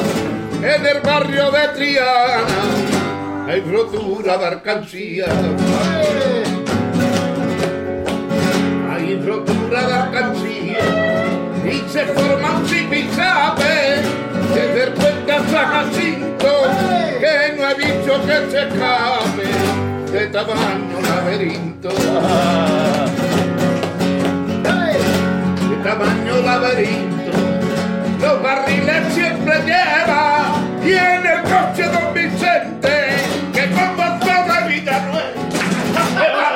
[0.62, 3.46] en el barrio de Triana.
[3.48, 5.26] Hay rotura de alcancía.
[5.28, 6.35] Hay
[9.70, 10.80] de alcancía
[11.66, 14.02] y se forma un zipizape
[14.54, 16.48] desde el puente a San Jacinto
[17.20, 19.48] que no he visto que se escape
[20.12, 21.90] de tamaño laberinto.
[25.70, 27.32] De tamaño laberinto.
[28.22, 33.18] Los barriles siempre lleva y en el coche don Vicente
[33.54, 36.52] que con motor de Villanueva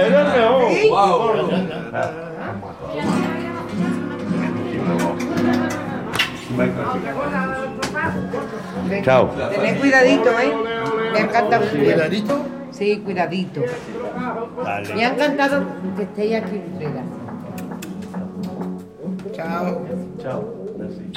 [0.00, 1.62] se va con Era
[4.72, 5.16] el mejor.
[9.02, 9.30] Chao.
[9.50, 10.52] Tened cuidadito, ¿eh?
[11.12, 11.66] Me ha encantado.
[11.70, 12.40] ¿Cuidadito?
[12.70, 13.62] Sí, cuidadito.
[14.94, 15.64] Me ha encantado
[15.96, 17.02] que estéis aquí, Frida.
[19.32, 19.86] Chao.
[20.22, 20.44] Chao.
[20.78, 21.12] Merci.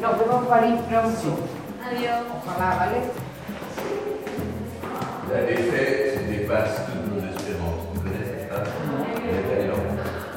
[0.00, 1.51] Nos vemos en París pronto.
[1.96, 3.00] Ojalá, ¿vale?
[5.30, 7.82] La défaite dépasse toutes nos espérances.
[7.94, 8.58] Vous connaissez ça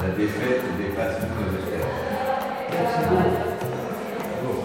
[0.02, 2.02] La défaite dépasse toutes nos espérances.
[4.44, 4.56] Non,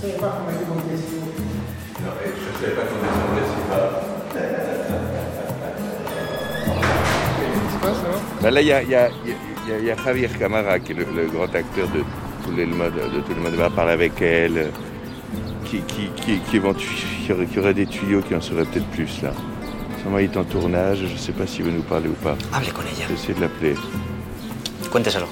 [0.00, 1.16] je ne savais pas qu'on descendait si
[3.70, 3.88] bas.
[7.40, 9.32] Qu'est-ce qui se passe alors Ben là, il y a, il y, a, il y
[9.32, 9.36] a-
[9.78, 12.04] il y a Javier Camara, qui est le, le grand acteur de
[12.44, 14.70] tout le mode, de tout le monde va parler avec elle,
[15.64, 19.32] qui, qui, qui, qui, aurait, qui aurait des tuyaux qui en sauraient peut-être plus là.
[20.00, 22.36] Sûrement, il est en tournage, je ne sais pas s'il veut nous parler ou pas.
[22.52, 23.06] Hable con ella.
[23.08, 23.74] J'essaie de l'appeler.
[24.90, 25.26] Cuénteselo.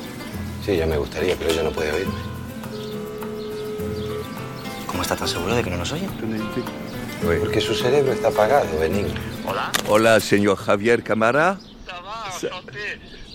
[0.64, 2.12] Sí, ya me gustaría, pero ella no puede oírme.
[4.86, 6.08] ¿Cómo está tan seguro de que no nos oye?
[7.40, 9.12] Porque su cerebro está apagado, benigno.
[9.46, 9.70] Hola.
[9.88, 11.58] Hola, señor Javier Camara.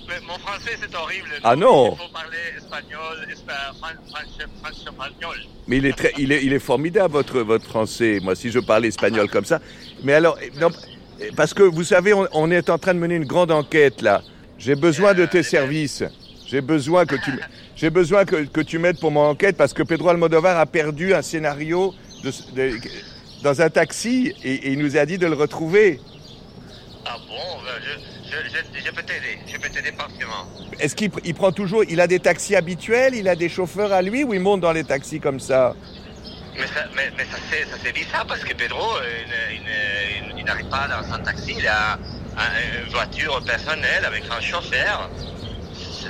[0.08, 1.28] Mais mon français, c'est horrible.
[1.44, 3.98] Ah non Il faut parler espagnol, espagnol.
[5.68, 8.20] Mais il est, très, il est, il est formidable, votre, votre français.
[8.22, 9.60] Moi, si je parle espagnol comme ça.
[10.04, 10.70] Mais alors, eh, non,
[11.20, 14.02] eh, parce que vous savez, on, on est en train de mener une grande enquête
[14.02, 14.22] là.
[14.58, 16.04] J'ai besoin de tes services.
[16.48, 17.32] J'ai besoin que tu,
[17.76, 21.14] j'ai besoin que, que tu m'aides pour mon enquête parce que Pedro Almodovar a perdu
[21.14, 21.94] un scénario
[22.24, 22.78] de- de-
[23.44, 26.00] dans un taxi et, et il nous a dit de le retrouver.
[27.10, 29.40] Ah bon, ben, je, je, je, je peux t'aider.
[29.48, 30.46] Je peux t'aider partiellement.
[30.80, 33.94] Est-ce qu'il pr- il prend toujours, il a des taxis habituels, il a des chauffeurs
[33.94, 35.74] à lui ou il monte dans les taxis comme ça?
[36.56, 38.84] Mais ça, mais, mais ça, c'est, bizarre parce que Pedro,
[39.52, 41.56] il, il- n'arrive pas dans son taxi.
[41.58, 45.10] Il a un- une voiture personnelle avec un chauffeur.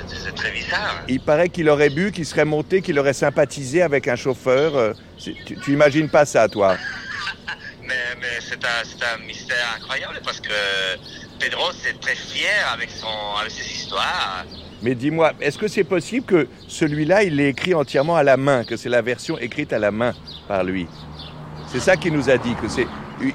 [0.08, 1.02] C'est, très bizarre.
[1.08, 4.76] Il paraît qu'il aurait bu, qu'il serait monté, qu'il aurait sympathisé avec un chauffeur.
[4.76, 6.76] euh, Tu, tu imagines pas ça, toi?
[8.48, 10.48] c'est, un, un mystère incroyable parce que
[11.38, 13.06] Pedro, c'est très fier avec, son,
[13.40, 14.44] avec ses histoires.
[14.82, 18.64] Mais dis-moi, est-ce que c'est possible que celui-là, il l'ait écrit entièrement à la main,
[18.64, 20.14] que c'est la version écrite à la main
[20.46, 20.86] par lui?
[21.66, 22.86] C'est ça qu'il nous a dit, que c'est,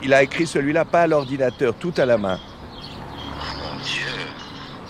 [0.01, 2.39] il a écrit celui-là pas à l'ordinateur, tout à la main.
[3.57, 4.01] Mon Dieu.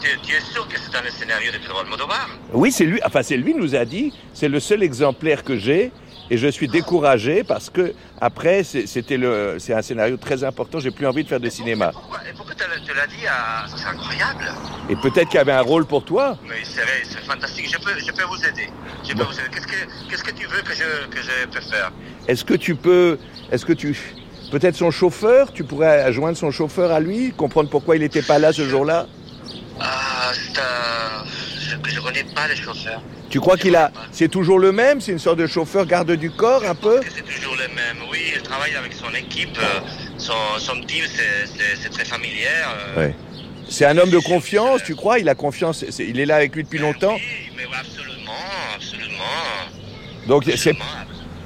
[0.02, 3.00] Tu, tu es sûr que c'est le scénario de Pedro Almodovar Oui, c'est lui.
[3.06, 4.14] Enfin, c'est lui nous a dit.
[4.34, 5.92] C'est le seul exemplaire que j'ai.
[6.30, 10.80] Et je suis découragé parce que après, c'est- c'était le, c'est un scénario très important.
[10.80, 11.92] J'ai plus envie de faire de cinéma.
[12.28, 13.66] Et pourquoi tu te l'as dit à...
[13.68, 14.46] C'est incroyable?
[14.90, 16.38] Et peut-être qu'il y avait un rôle pour toi.
[16.48, 17.70] Mais c'est, c'est fantastique.
[17.72, 18.70] Je peux, je peux vous aider.
[19.08, 19.50] Je peux vous aider.
[19.54, 21.92] Qu'est-ce que, qu'est-ce que tu veux que je, que je peux faire?
[22.28, 23.20] Est-ce que tu peux,
[23.52, 23.98] est-ce que tu,
[24.52, 28.40] peut-être son chauffeur, tu pourrais joindre son chauffeur à lui, comprendre pourquoi il n'était pas
[28.40, 29.08] là ce jour-là?
[29.80, 31.26] Ah, c'est un...
[31.86, 33.02] Je, je connais pas les chauffeurs.
[33.30, 36.30] Tu crois qu'il a, c'est toujours le même, c'est une sorte de chauffeur garde du
[36.30, 37.02] corps un peu?
[37.16, 37.98] C'est toujours le même.
[38.12, 39.58] Oui, il travaille avec son équipe.
[39.58, 39.80] euh,
[40.18, 42.48] Son, son team, c'est, très familier.
[42.96, 43.16] euh, Ouais.
[43.70, 45.20] C'est un homme de confiance, tu crois?
[45.20, 47.18] Il a confiance, il est là avec lui depuis longtemps?
[47.58, 48.32] Mais oui, absolument,
[48.76, 49.24] absolument.
[50.28, 50.76] Donc c'est,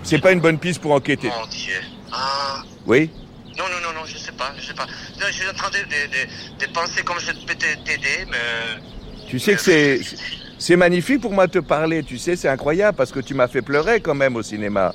[0.04, 1.30] c'est pas une bonne piste pour enquêter?
[1.30, 1.80] Mon Dieu.
[2.12, 3.10] Ah, Oui?
[3.58, 4.86] non, non, non, non, je sais pas, je sais pas.
[4.86, 8.82] Non, je suis en train de, de, de, de penser comme je peux t'aider, mais...
[9.28, 10.00] Tu sais que c'est,
[10.58, 12.04] c'est magnifique pour moi de te parler.
[12.04, 14.94] Tu sais, c'est incroyable parce que tu m'as fait pleurer quand même au cinéma.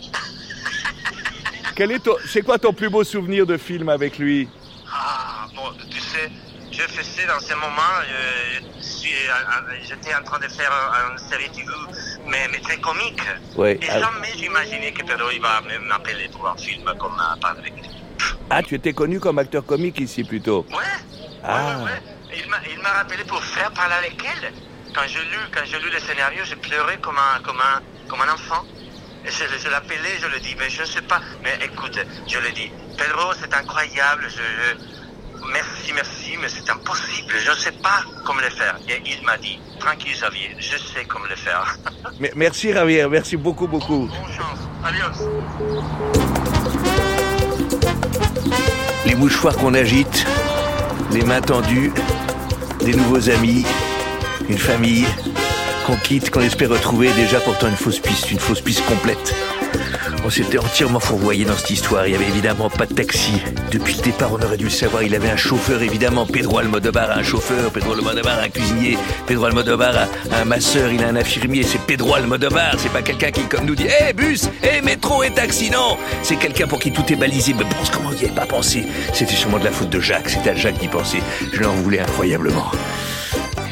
[1.74, 4.48] Quel est ton, c'est quoi ton plus beau souvenir de film avec lui?
[4.92, 6.30] Ah, bon, tu sais,
[6.70, 10.70] je faisais dans ce moment, euh, je suis, euh, euh, j'étais en train de faire
[10.70, 11.66] un- une série TV,
[12.26, 13.20] mais, mais très comique.
[13.56, 17.16] Ouais, Et ah- jamais j'imaginais que Pedro il va m'appeler pour un film comme
[17.62, 17.72] lui.
[18.50, 20.66] Ah, tu étais connu comme acteur comique ici plutôt.
[20.70, 20.76] Ouais.
[21.42, 21.78] Ah.
[21.84, 21.90] M'a,
[22.34, 24.52] il m'a rappelé pour faire parler avec elle.
[24.94, 28.32] Quand je lu, quand lu le scénario, j'ai pleuré comme un, comme un, comme un
[28.32, 28.64] enfant.
[29.24, 31.20] Et je, je l'appelais, je le dis, mais je ne sais pas.
[31.42, 34.24] Mais écoute, je le dis, Pedro, c'est incroyable.
[34.28, 37.32] Je, je- merci, merci, mais c'est impossible.
[37.44, 38.76] Je ne sais pas comment le faire.
[38.88, 41.76] Et il m'a dit, tranquille Xavier, je sais comment le faire.
[42.20, 44.10] Mais- Merci Javier, merci beaucoup, beaucoup.
[44.84, 45.28] Adios.
[49.06, 50.26] Les mouchoirs qu'on agite,
[51.12, 51.92] les mains tendues,
[52.80, 53.64] des nouveaux amis,
[54.48, 55.04] une famille
[55.86, 59.34] qu'on quitte, qu'on espère retrouver, déjà pourtant une fausse piste, une fausse piste complète.
[60.24, 63.42] On s'était entièrement fourvoyé dans cette histoire, il y avait évidemment pas de taxi.
[63.72, 67.10] Depuis le départ, on aurait dû le savoir, il avait un chauffeur évidemment, Pedro Almodovar
[67.10, 68.96] a un chauffeur, Pedro Almodovar a un cuisinier,
[69.26, 73.32] Pedro Almodovar a un masseur, il a un infirmier, c'est Pedro Almodovar, c'est pas quelqu'un
[73.32, 76.92] qui comme nous dit "Eh bus, eh métro et taxi", non, c'est quelqu'un pour qui
[76.92, 78.84] tout est balisé, mais pense comment on n'y avait pas pensé?
[79.12, 81.18] C'était sûrement de la faute de Jacques, c'était à Jacques d'y penser.
[81.52, 82.70] Je l'en voulais incroyablement.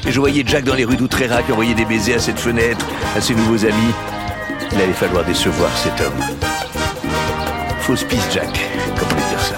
[0.04, 2.86] Et je voyais Jack dans les rues d'Outrera qui envoyait des baisers à cette fenêtre,
[3.16, 3.92] à ses nouveaux amis.
[4.72, 6.49] Il allait falloir décevoir cet homme.
[7.90, 8.70] Fausse piste, Jack.
[8.96, 9.56] Comment dire ça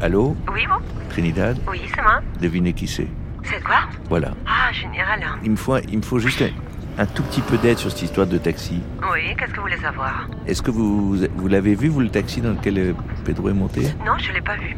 [0.00, 0.36] Allô?
[0.54, 0.74] Oui, bon
[1.10, 1.58] Trinidad?
[1.68, 2.20] Oui, c'est moi.
[2.40, 3.08] Devinez qui c'est
[3.42, 3.88] C'est quoi?
[4.08, 4.34] Voilà.
[4.46, 5.26] Ah, général.
[5.42, 6.50] Il me faut, il me faut juste un,
[6.98, 8.80] un tout petit peu d'aide sur cette histoire de taxi.
[9.12, 10.28] Oui, qu'est-ce que vous voulez savoir?
[10.46, 12.92] Est-ce que vous, vous l'avez vu, vous, le taxi dans lequel euh,
[13.24, 13.82] Pedro est monté?
[14.04, 14.76] Non, je l'ai pas vu.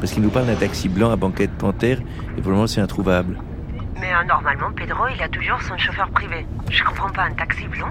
[0.00, 1.98] Parce qu'il nous parle d'un taxi blanc à banquette panthère
[2.36, 3.38] et pour le moment c'est introuvable.
[4.00, 6.46] Mais euh, normalement, Pedro, il a toujours son chauffeur privé.
[6.70, 7.90] Je comprends pas, un taxi blanc?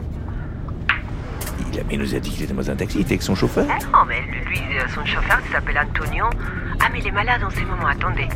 [1.72, 3.24] Il, a, mais il nous a dit qu'il était dans un taxi, il était avec
[3.24, 3.66] son chauffeur.
[3.70, 6.26] Ah Non, mais lui, euh, son chauffeur, il s'appelle Antonio.
[6.80, 8.28] Ah, mais il est malade en ces moments, attendez.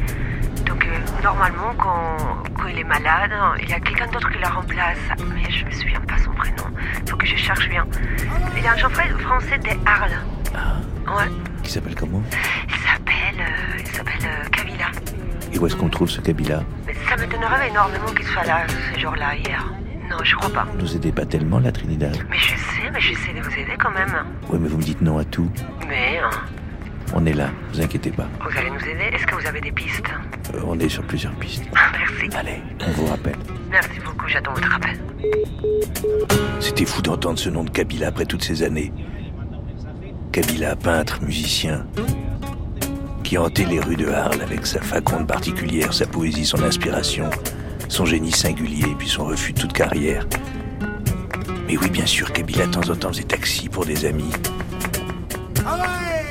[0.65, 3.31] Donc, euh, normalement, quand, quand il est malade,
[3.61, 4.97] il y a quelqu'un d'autre qui la remplace.
[5.33, 6.63] Mais je me souviens pas son prénom.
[7.09, 7.85] Faut que je cherche bien.
[8.57, 10.17] Il a un chauffeur français des Arles.
[11.07, 11.31] Ouais.
[11.63, 12.21] Qui s'appelle comment?
[12.67, 13.39] Il s'appelle.
[13.39, 14.85] euh, il s'appelle euh, Kabila.
[15.53, 16.63] Et où est-ce qu'on trouve ce Kabila?
[16.85, 19.65] Mais ça m'étonnerait énormément qu'il soit là ce jour-là, hier.
[20.09, 20.67] Non, je crois pas.
[20.77, 22.15] Nous aidez pas tellement, la Trinidad.
[22.29, 24.13] Mais je sais, mais j'essaie de vous aider quand même.
[24.49, 25.49] Oui, mais vous me dites non à tout.
[25.87, 26.29] Mais hein,
[27.13, 28.27] On est là, vous inquiétez pas.
[28.41, 30.09] vous allez nous aider Est-ce que vous avez des pistes?
[30.65, 31.63] On est sur plusieurs pistes.
[31.73, 32.35] Merci.
[32.35, 33.37] Allez, on vous rappelle.
[33.69, 34.99] Merci beaucoup, j'attends votre appel.
[36.59, 38.91] C'était fou d'entendre ce nom de Kabila après toutes ces années.
[40.31, 41.85] Kabila, peintre, musicien,
[43.23, 47.29] qui hantait les rues de Arles avec sa faconde particulière, sa poésie, son inspiration,
[47.87, 50.27] son génie singulier, puis son refus de toute carrière.
[51.67, 54.31] Mais oui, bien sûr, Kabila, de temps en temps, faisait taxi pour des amis.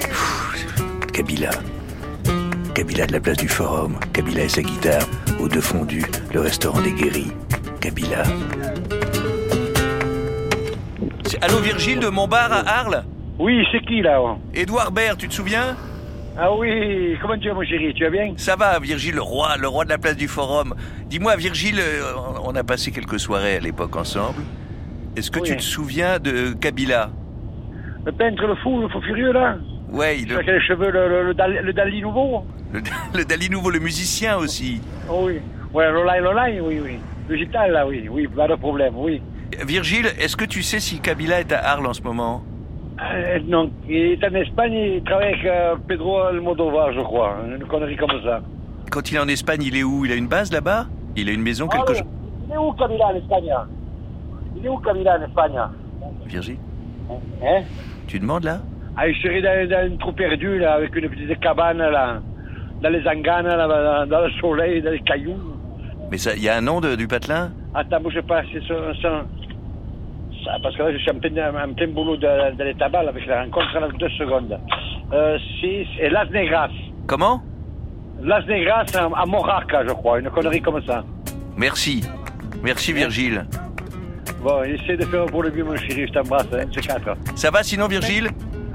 [0.00, 0.66] Pfff,
[1.12, 1.50] Kabila.
[2.78, 5.02] Kabila de la place du Forum, Kabila et sa guitare,
[5.40, 7.32] au deux fondus, le restaurant des guéris.
[7.80, 8.22] Kabila.
[11.42, 13.02] Allô Virgile de Montbar à Arles
[13.40, 14.20] Oui, c'est qui là
[14.54, 15.74] Édouard Baird, tu te souviens
[16.38, 19.56] Ah oui, comment tu vas mon chéri, tu vas bien Ça va, Virgile, le roi,
[19.56, 20.76] le roi de la place du Forum.
[21.06, 22.12] Dis-moi, Virgile, euh,
[22.44, 24.42] on a passé quelques soirées à l'époque ensemble.
[25.16, 25.48] Est-ce que Oui.
[25.48, 27.10] tu te souviens de Kabila?
[28.06, 29.56] Le peintre, le fou, le fou furieux là
[29.90, 32.80] Ouais, il- Celui qui a les cheveux, le, le, le, Dali, le Dali nouveau le,
[33.16, 34.80] le Dali Nouveau, le musicien aussi.
[35.10, 35.40] Oh oui.
[35.72, 36.98] Ouais, Lolaï, Lolaï, oui, oui.
[37.28, 39.22] Le gital là, oui, oui, pas de problème, oui.
[39.66, 42.42] Virgile, est-ce que tu sais si Kabila est à Arles en ce moment?
[43.00, 47.36] Euh, non, il est en Espagne, il travaille avec euh, Pedro Almodovar, je crois.
[47.46, 48.42] Une connerie comme ça.
[48.90, 50.04] Quand il est en Espagne, il est où?
[50.04, 50.86] Il a une base là-bas?
[51.16, 52.04] Il a une maison, quelque chose
[52.48, 53.50] Il est où Kabila en Espagne?
[54.56, 55.58] Il est où Kabila en Espagne?
[56.26, 56.56] Virgile,
[57.42, 57.62] Hein?
[58.06, 58.60] Tu demandes là?
[59.06, 62.20] Il serait dans, dans une trou perdu, là, avec une petite cabane, là,
[62.82, 65.36] dans les anganes, là, dans, le soleil, dans les cailloux.
[66.10, 67.50] Mais il y a un nom de- du patelin?
[67.74, 69.24] Attends, bouge pas, c'est ça, ça,
[70.44, 71.30] ça- Parce que là, je suis en plein,
[71.64, 74.58] en plein boulot de, de l'étabal avec la rencontre dans deux secondes.
[75.12, 76.70] Euh, c'est Las Negras.
[77.06, 77.42] Comment?
[78.22, 81.04] Las Negras à, à Moraca, je crois, une connerie comme ça.
[81.56, 82.02] Merci.
[82.64, 83.44] Merci Virgile.
[84.42, 87.16] Bon, essaie de faire pour le mieux, mon chéri, je t'embrasse, hein, c'est quatre.
[87.36, 88.28] Ça va sinon Virgile?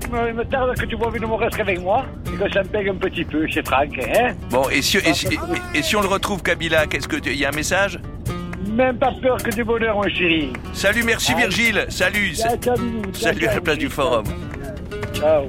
[0.05, 2.89] Il me tarde que tu venir me rester avec moi et que ça me pègue
[2.89, 6.01] un petit peu, c'est Franck, hein Bon, et si, et, si- et- et si on
[6.01, 7.99] le retrouve Kabila, qu'est-ce que tu- il y a un message?
[8.71, 10.51] Même pas peur que du bonheur, mon chéri.
[10.73, 11.39] Salut, merci Ah.
[11.39, 11.85] Virgile.
[11.89, 12.35] Salut.
[12.35, 13.01] Ciao, ciao, bisous.
[13.03, 14.23] Ciao, Salut à la ciao, place du Forum.
[15.13, 15.43] Ciao.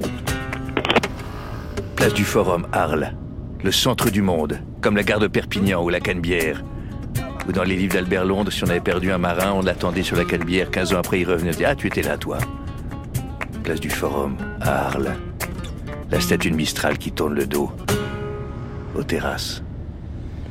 [1.97, 3.13] Place du Forum, Arles.
[3.63, 6.63] Le centre du monde, comme la gare de Perpignan ou la Canebière.
[7.49, 10.17] Ou dans les livres d'Albert Londres, si on avait perdu un marin, on l'attendait sur
[10.17, 10.71] la Canebière.
[10.71, 11.51] 15 ans après, il revenait.
[11.51, 12.39] on disait, Ah, tu étais là, toi.
[13.65, 15.17] Place du Forum, à Arles.
[16.11, 17.73] La statue de Mistral qui tourne le dos.
[18.95, 19.63] Aux terrasses.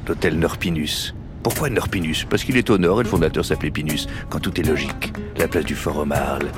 [0.08, 1.14] L'hôtel Norpinus.
[1.44, 2.26] Pourquoi Norpinus?
[2.28, 5.14] Parce qu'il est au nord et le fondateur s'appelait Pinus, quand tout est logique.
[5.38, 6.50] La place du Forum à Arles.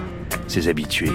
[0.47, 1.11] Ses habitués.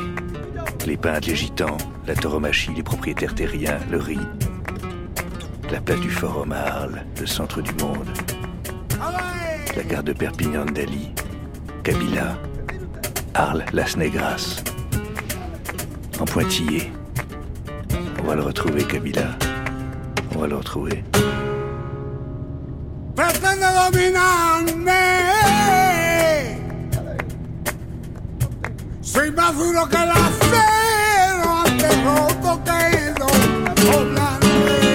[0.86, 4.20] Les peintres, les gitans, la tauromachie, les propriétaires terriens, le riz.
[5.72, 8.08] La place du Forum à Arles, le centre du monde.
[9.74, 11.12] La gare de Perpignan Dali.
[11.82, 12.36] Kabila.
[13.32, 14.62] Arles, Las Negras.
[16.20, 16.92] En pointillé.
[18.20, 19.38] On va le retrouver, Kabila.
[20.34, 21.02] On va le retrouver.
[29.00, 33.14] Soy más duro que el acero, antes roto que
[33.86, 34.89] doblarme.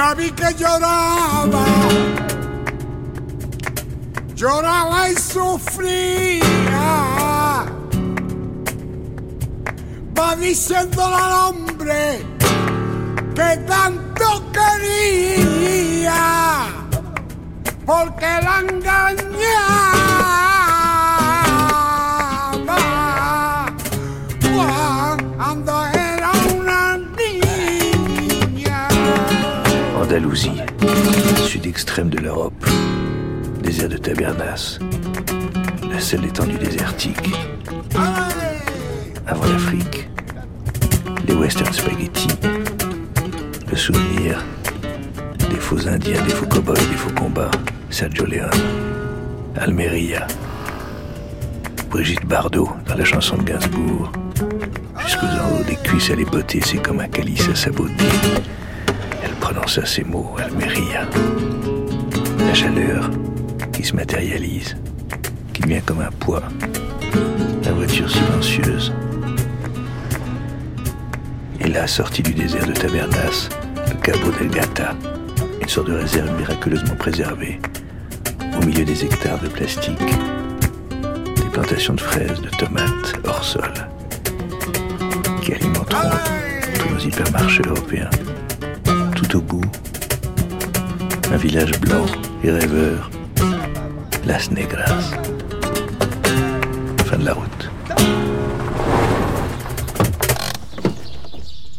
[0.00, 1.64] La vi que lloraba,
[4.34, 6.86] lloraba y sufría.
[10.18, 12.24] Va diciéndole al hombre
[13.34, 16.22] que tanto quería,
[17.84, 20.49] porque la engañaba
[30.20, 30.52] Andalousie,
[31.46, 32.66] sud extrême de l'Europe,
[33.62, 34.78] désert de Tabernas,
[35.90, 37.30] la seule étendue désertique.
[39.26, 40.10] Avant l'Afrique,
[41.26, 42.28] les western spaghetti,
[43.70, 44.44] le souvenir.
[45.48, 47.50] Des faux indiens, des faux cow-boys, des faux combats,
[47.88, 48.50] Sergio Leone,
[49.56, 50.26] Almeria,
[51.88, 54.12] Brigitte Bardot dans la chanson de Gainsbourg,
[56.12, 58.04] à les botter, c'est comme un calice à sa beauté.
[59.50, 61.08] Prononça ces mots, elle me ria.
[62.38, 63.10] La chaleur
[63.72, 64.76] qui se matérialise,
[65.52, 66.44] qui vient comme un poids.
[67.64, 68.92] La voiture silencieuse.
[71.58, 73.48] Et là, sorti du désert de Tabernas,
[73.88, 74.94] le Cabo del Gata,
[75.60, 77.58] une sorte de réserve miraculeusement préservée,
[78.56, 79.98] au milieu des hectares de plastique,
[81.34, 83.72] des plantations de fraises, de tomates hors sol,
[85.42, 86.10] qui alimenteront
[86.78, 88.10] tous nos hypermarchés européens.
[89.30, 89.64] Tout au bout,
[91.32, 92.04] un village blanc
[92.42, 93.10] et rêveur,
[94.24, 95.00] Las Negras.
[97.06, 97.70] Fin de la route.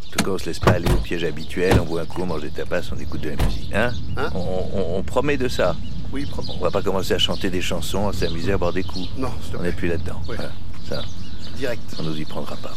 [0.08, 2.22] En tout cas, on se laisse pas aller au piège habituel, on boit un coup,
[2.22, 3.72] on mange des tapas, on écoute de la musique.
[3.74, 3.92] Hein,
[4.34, 5.76] on, on- on promet de ça?
[6.14, 6.26] Oui,
[6.60, 9.08] On va pas commencer à chanter des chansons, à s'amuser à boire des coups.
[9.18, 10.22] Non, On n'est plus là-dedans.
[10.26, 10.52] Voilà.
[10.88, 11.02] Ça,
[11.58, 11.82] Direct.
[12.00, 12.74] on nous y prendra pas.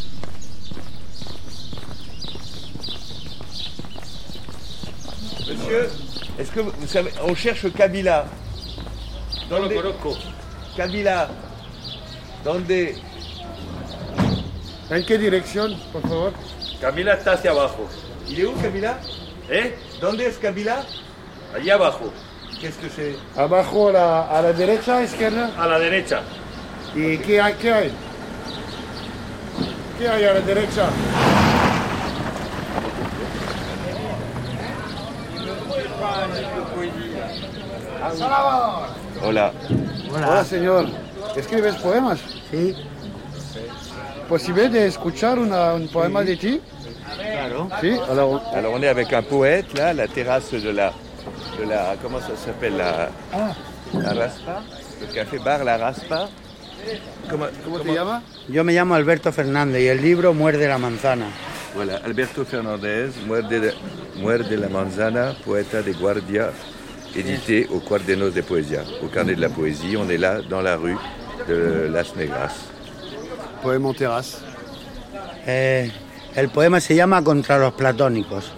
[5.65, 5.89] Monsieur,
[6.39, 8.25] est-ce que vous vous savez, on cherche Kabila.
[9.49, 9.73] Donde-
[10.77, 11.27] Kabila.
[12.43, 12.95] Donde
[14.91, 16.31] ¿En qué dirección, por favor?
[16.79, 17.89] Camila está hacia abajo.
[18.29, 18.99] Il est où Kabila?
[19.49, 19.75] ¿Eh?
[19.99, 20.83] ¿Dónde es Kabila?
[21.55, 22.11] Allí abajo.
[22.61, 23.15] Qu'est-ce que c'est?
[23.35, 25.49] Abajo la, a la derecha, izquierda?
[25.57, 26.21] A la derecha.
[26.93, 27.53] ¿Y qué hay?
[27.55, 27.91] ¿Qué hay?
[29.97, 30.87] ¿Qué hay a la derecha?
[39.23, 39.51] Hola.
[40.13, 40.43] Hola.
[40.45, 40.85] señor.
[41.35, 42.19] ¿Escribes poemas?
[42.51, 42.75] Sí.
[44.29, 46.61] ¿Posible de escuchar una- un poema de ti?
[47.17, 47.69] Claro.
[47.81, 50.91] Sí, alors, Alors on est avec un poète là, la terrasse de la,
[51.59, 53.09] de la comment ça s'appelle la,
[53.93, 54.63] la Raspa,
[55.01, 56.27] le café bar La Raspa.
[57.29, 58.23] Comment, ¿cómo te llamas?
[58.49, 61.25] Yo me llamo Alberto Fernández y el libro Muerde la manzana.
[61.75, 63.73] Voilà, Alberto Fernandez, Muerde, de-
[64.17, 66.51] Muerde la manzana, poeta de Guardia,
[67.15, 69.95] édité au Cuadernos de Poesia, au carnet de la poésie.
[69.97, 70.97] On est là dans la rue
[71.47, 72.53] de Las Negras.
[73.61, 74.41] Poème en terrasse.
[75.47, 75.91] Eh,
[76.35, 78.51] el poema se llama Contra los platónicos.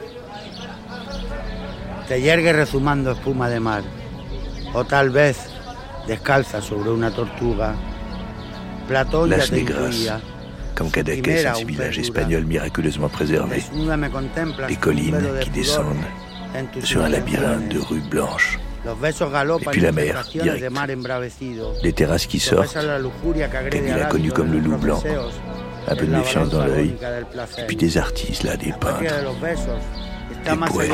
[2.07, 3.83] Te yergue rezumando espuma de mar,
[4.73, 5.37] o tal vez
[6.07, 7.75] descalza sobre una tortuga.
[8.87, 10.21] Platón Las Negras,
[10.73, 13.61] comme Cadaqués, un village espagnol miraculeusement préservé.
[13.73, 16.05] Des un collines qui descendent
[16.83, 18.59] sur un labyrinthe de rues blanches.
[18.85, 20.63] Et puis la mer, direct.
[20.63, 21.73] de mar embravecido.
[21.83, 25.03] Les terrasses qui sortent, al connu comme le loup blanc,
[25.87, 26.95] un peu de méfiance dans l'œil,
[27.57, 29.01] et puis des artistes là, des peintres,
[30.43, 30.91] Des poètes,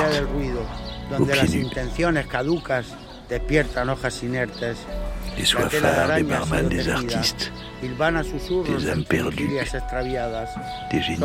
[1.19, 1.65] aux pieds nus.
[1.67, 2.85] intenciones caducas
[3.29, 4.61] despiertan hojas inertes.
[5.37, 7.51] les La tela de soifards, les araña ha barman, sido des artistes,
[7.81, 9.49] des âmes perdues,
[10.91, 11.19] des génies.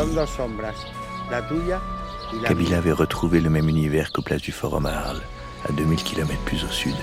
[2.33, 5.23] Y Kabila avait retrouvé le même univers qu'aux places du Forum à Arles,
[5.69, 6.95] à 2000 km plus au sud.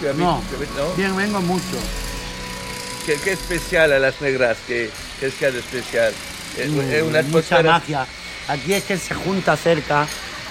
[0.00, 0.92] Tu habites- No, tu habites- ¿no?
[0.96, 1.78] bien, vengo mucho.
[3.04, 4.56] ¿Qué, qué especial a Las Negras?
[4.66, 4.90] ¿Qué,
[5.20, 6.12] qué es que hay de especial?
[6.58, 7.62] Es, Mm, es una mucha atmósfera...
[7.72, 8.06] magia.
[8.48, 10.06] Aquí es que se junta cerca,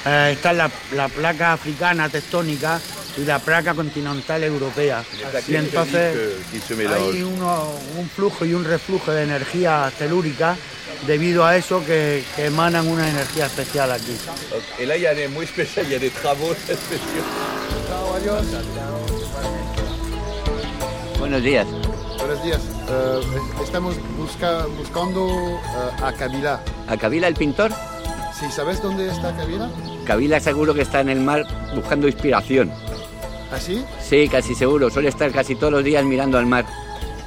[0.06, 2.80] eh, está la, la placa africana tectónica
[3.18, 5.04] y la placa continental europea.
[5.48, 6.16] Y entonces
[6.52, 10.56] qui se hay uno- un flujo y un reflujo de energía telúrica
[11.08, 14.16] debido a eso que, que emanan una energía especial aquí.
[14.80, 16.56] Et là, il y a muy spéciaux, il y a travaux.
[21.20, 21.66] Buenos días.
[22.20, 22.62] Buenos días.
[22.90, 23.20] Eh,
[23.58, 26.60] es- estamos busca- buscando eh, a Kabila.
[26.88, 27.72] ¿A Kabila el pintor?
[28.40, 29.70] Sí, ¿sabes dónde está Kabila?
[30.06, 32.72] Kabila seguro que está en el mar buscando inspiración.
[33.52, 33.84] ¿Así?
[34.02, 34.90] Sí, casi seguro.
[34.90, 36.66] Suele estar casi todos los días mirando al mar.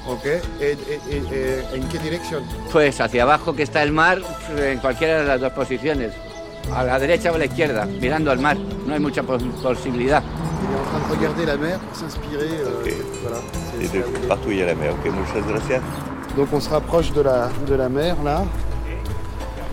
[0.08, 0.24] Ok.
[0.24, 0.76] Eh, eh,
[1.10, 2.42] eh, eh, ¿En qué dirección?
[2.72, 4.18] Pues hacia abajo que está el mar,
[4.56, 6.12] en cualquiera de las dos posiciones.
[6.74, 8.56] A la derecha o a la izquierda, mirando al mar.
[8.86, 10.22] No hay mucha pos- posibilidad.
[10.60, 12.48] Il est en train de regarder la mer pour s'inspirer.
[12.50, 13.38] euh, voilà.
[13.78, 14.92] C'est- Et de partout, il y a la mer.
[14.92, 15.80] Ok, muchas gracias.
[16.36, 18.44] Donc on se rapproche de la, de la mer là.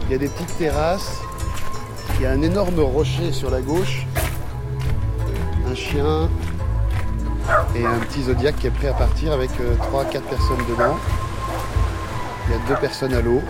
[0.08, 1.20] Il y a des petites terrasses.
[2.18, 4.06] Il y a un énorme rocher sur la gauche.
[5.70, 6.30] Un chien
[7.76, 10.98] et un petit zodiaque qui est prêt à partir avec 3-4 personnes dedans.
[12.48, 13.42] Il y a deux personnes à l'eau.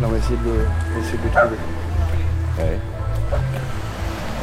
[0.00, 1.56] Là on va essayer de le, essayer de le trouver.
[2.58, 2.78] Ouais.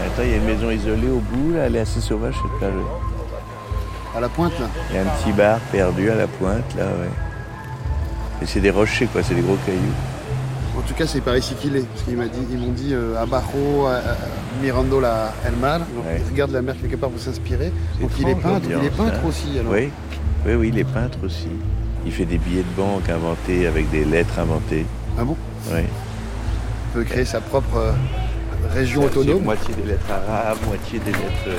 [0.06, 2.58] Attends, il y a une maison isolée au bout, là, elle est assez sauvage cette
[2.60, 2.74] plage.
[4.16, 4.68] À la pointe là.
[4.90, 7.10] Il y a un petit bar perdu à la pointe, là, ouais.
[8.42, 9.80] Et c'est des rochers, quoi, c'est des gros cailloux.
[10.76, 11.82] En tout cas c'est par ici qu'il est.
[11.82, 14.02] Parce qu'ils m'ont dit, ils m'ont dit euh, abajo, euh,
[14.62, 15.80] mirando la, el mar.
[15.80, 17.72] Donc il regarde la mer quelque part pour s'inspirer.
[18.02, 19.28] Donc il est peintre, il est peintre hein.
[19.28, 19.74] aussi alors.
[19.74, 19.90] Oui,
[20.46, 21.50] oui, oui, il est peintre aussi.
[22.06, 24.86] Il fait des billets de banque inventés avec des lettres inventées.
[25.20, 25.36] Ah bon?
[25.72, 25.82] Oui.
[25.82, 27.92] Il peut créer sa propre euh,
[28.74, 29.44] région autonome.
[29.44, 31.48] Moitié des lettres arabes, moitié des lettres.
[31.48, 31.58] euh,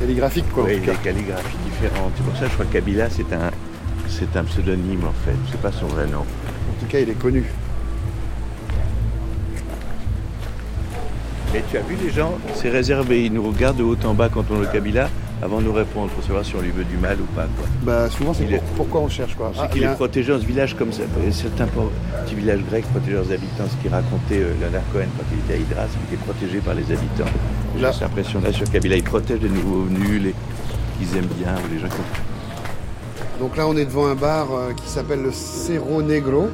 [0.00, 0.64] Calligraphique, quoi.
[0.64, 2.12] Oui, des calligraphies différentes.
[2.16, 3.50] C'est pour ça que je crois que Kabila, c'est un,
[4.08, 5.36] c'est un pseudonyme en fait.
[5.50, 6.20] C'est pas son vrai nom.
[6.20, 7.44] En tout cas, il est connu.
[11.52, 13.24] Mais tu as vu les gens, c'est réservé.
[13.26, 15.08] Ils nous regardent de haut en bas quand on est au Kabila
[15.42, 17.46] avant de nous répondre pour savoir si on lui veut du mal ou pas.
[17.56, 17.66] Quoi.
[17.82, 19.50] Bah, souvent, c'est est- pourquoi on cherche, quoi.
[19.54, 21.02] C'est Ah, qu'il est a- protégé dans ce village comme ça.
[21.32, 25.38] Certains petits villages grecs protégés leurs habitants, ce qui racontait euh, Leonard Cohen quand il
[25.38, 27.30] était à Hydras, il était protégé par les habitants.
[27.76, 30.34] J'ai Là- cette impression-là sur Kabila, il protège les nouveaux venus, les
[30.98, 34.72] qu'ils aiment bien, ou les gens qui Donc là, on est devant un bar euh,
[34.74, 36.48] qui s'appelle le Cerro Negro.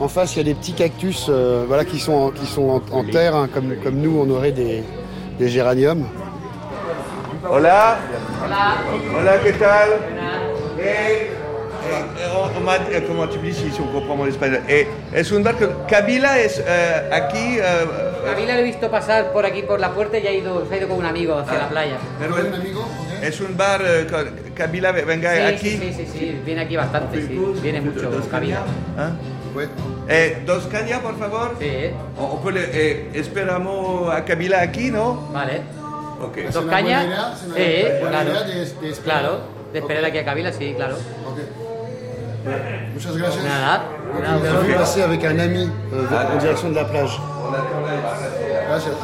[0.00, 2.68] En face, il y a des petits cactus euh, voilà, qui sont en, qui sont
[2.90, 4.82] en, en terre, hein, comme, comme nous, on aurait des,
[5.38, 6.06] des géraniums.
[7.48, 7.98] Hola.
[9.18, 9.88] Hola, ¿qué tal?
[10.78, 11.30] Eh, eh,
[11.92, 14.60] eh, eh, como tu dis si on comprend mon espagnol.
[14.68, 17.58] Eh, es un bar que Kabila es eh, aquí.
[17.58, 17.86] eh,
[18.24, 20.78] Kabila lo he visto pasar por aquí por la puerta y ha ido, se ha
[20.78, 21.62] ido con un amigo hacia Ah.
[21.64, 21.96] la playa.
[22.18, 24.06] pero es, es un bar eh,
[24.44, 25.70] que Kabila venga Sí, aquí.
[25.70, 28.62] sí, sí, sí, sí, viene aquí bastante, sí, viene mucho Kabila.
[28.96, 29.10] ¿Ah?
[30.08, 31.56] Eh, dos cañas, por favor.
[31.60, 31.90] Sí.
[32.18, 35.28] O, o puede- eh, esperamos a Kabila aquí, ¿no?
[35.32, 35.62] Vale.
[36.22, 36.36] Ok.
[36.52, 37.06] ¿Dos cañas?
[37.56, 38.30] Sí, claro.
[39.04, 39.40] Claro,
[39.72, 40.96] de esperar aquí a Kabila, sí, claro.
[42.94, 43.44] Muchas gracias.
[43.44, 43.84] Nada.
[44.12, 47.18] Donc, il nous a vu passer avec un ami euh, en direction de la plage.
[48.68, 48.94] Gracias.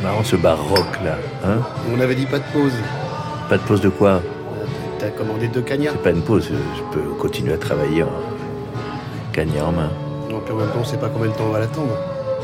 [0.00, 1.16] C'est marrant ce bar rock là.
[1.44, 1.58] Hein
[1.94, 2.72] On avait dit pas de pause.
[3.48, 4.22] pas de pause de quoi
[4.98, 8.08] T'as commandé deux cagnards C'est pas une pause, je peux continuer à travailler en
[9.32, 9.90] cagnard en main.
[10.30, 11.92] Donc en même temps, on sait pas combien de temps on va l'attendre.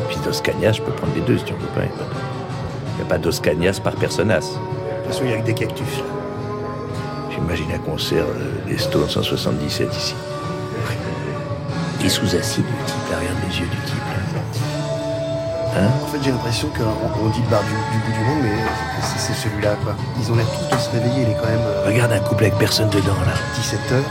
[0.08, 1.82] Puis dos cañas, je peux prendre les deux si tu en veux pas.
[1.84, 4.40] Il n'y a pas dos cañas par personas.
[4.40, 5.98] De toute façon, il y a que des cactus.
[5.98, 6.04] là.
[7.30, 10.14] J'imagine un concert euh, des Stones en 77 ici.
[12.04, 14.05] Et sous acide, le type, regarde les yeux du type.
[15.76, 18.38] Hein En fait, j'ai l'impression qu'on on dit le bar du, du bout du monde,
[18.42, 18.56] mais
[19.18, 19.94] c'est celui-là, quoi.
[20.18, 22.44] Ils ont l'air tous de se réveiller, il est quand même euh, Regarde un couple
[22.44, 23.34] avec personne dedans, là.
[23.56, 24.02] 17 heures.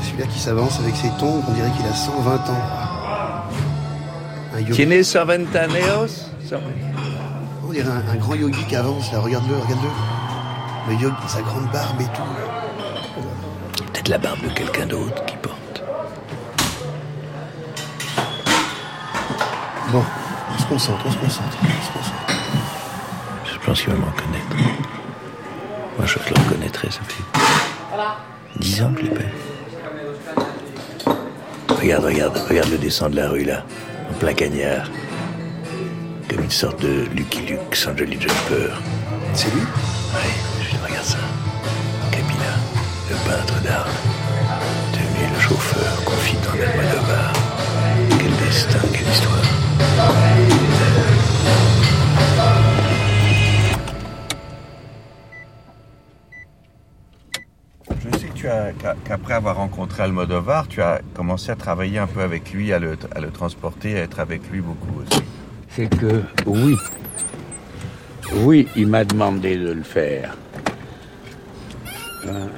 [0.00, 2.40] Et celui-là qui s'avance avec ses tongs, on dirait qu'il a 120 ans.
[4.56, 4.72] Un yogi.
[4.72, 6.08] Tienes 120 años
[7.68, 10.92] On dirait un, un grand yogi qui avance, là, regarde-le, regarde-le.
[10.92, 13.84] Le yogi, sa grande barbe et tout.
[13.92, 15.82] Peut-être la barbe de quelqu'un d'autre qui porte.
[19.90, 20.04] Bon,
[20.54, 22.26] on se concentre, on se concentre, on se concentre.
[23.50, 24.54] Je pense qu'il va m'en connaître.
[25.96, 27.22] Moi, je le reconnaîtrais, ça fait
[28.56, 29.10] 10 ans que je.
[31.74, 33.64] Regarde, regarde, regarde le descend de la rue, là,
[34.10, 34.90] en plein cagnard.
[36.28, 38.74] Comme une sorte de Lucky Luke sans Jolly Jumper.
[39.32, 39.62] C'est lui?
[39.62, 40.30] Oui,
[40.60, 41.18] je regarde ça.
[42.10, 42.58] Kabila,
[43.08, 43.88] le peintre d'Arles,
[44.92, 47.32] devenu le chauffeur, confident d'Almodovar.
[48.18, 49.47] Quel destin, quelle histoire.
[58.38, 62.52] Tu as, qu'a- qu'après avoir rencontré Almodovar, tu as commencé à travailler un peu avec
[62.52, 65.22] lui, à le, à le transporter, à être avec lui beaucoup aussi.
[65.70, 66.76] C'est que oui,
[68.44, 70.36] oui, il m'a demandé de le faire.
[72.28, 72.48] Hein.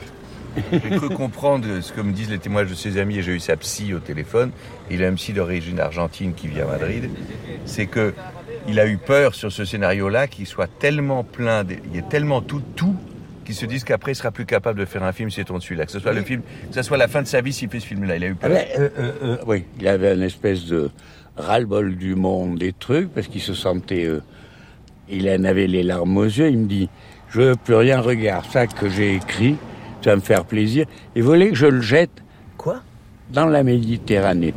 [0.73, 3.41] J'ai cru comprendre ce que me disent les témoignages de ses amis, et j'ai eu
[3.41, 4.51] sa psy au téléphone.
[4.91, 7.09] Il a un psy d'origine argentine qui vit à Madrid.
[7.67, 8.13] C'est que
[8.69, 12.03] il a eu peur sur ce scénario-là qu'il soit tellement plein, de- il y a
[12.03, 12.97] tellement tout, tout,
[13.51, 15.61] qu'il se dise qu'après il sera plus capable de faire un film si on tourne
[15.61, 15.87] celui-là.
[15.87, 17.81] Que ce soit le film, que ce soit la fin de sa vie s'il fait
[17.81, 18.17] ce film-là.
[18.17, 20.91] Il a eu Ah ben, euh, euh, euh, oui, il avait une espèce de
[21.37, 24.05] ras-le-bol du monde, des trucs, parce qu'il se sentait.
[24.07, 24.21] euh,
[25.09, 26.49] il en avait les larmes aux yeux.
[26.51, 26.89] Il me dit
[27.29, 29.57] Je veux plus rien, regarde ça que j'ai écrit,
[30.03, 30.87] ça va me faire plaisir.
[31.17, 32.11] Il voulait que je le jette.
[32.57, 32.83] Quoi?
[33.33, 34.55] Dans la Méditerranée.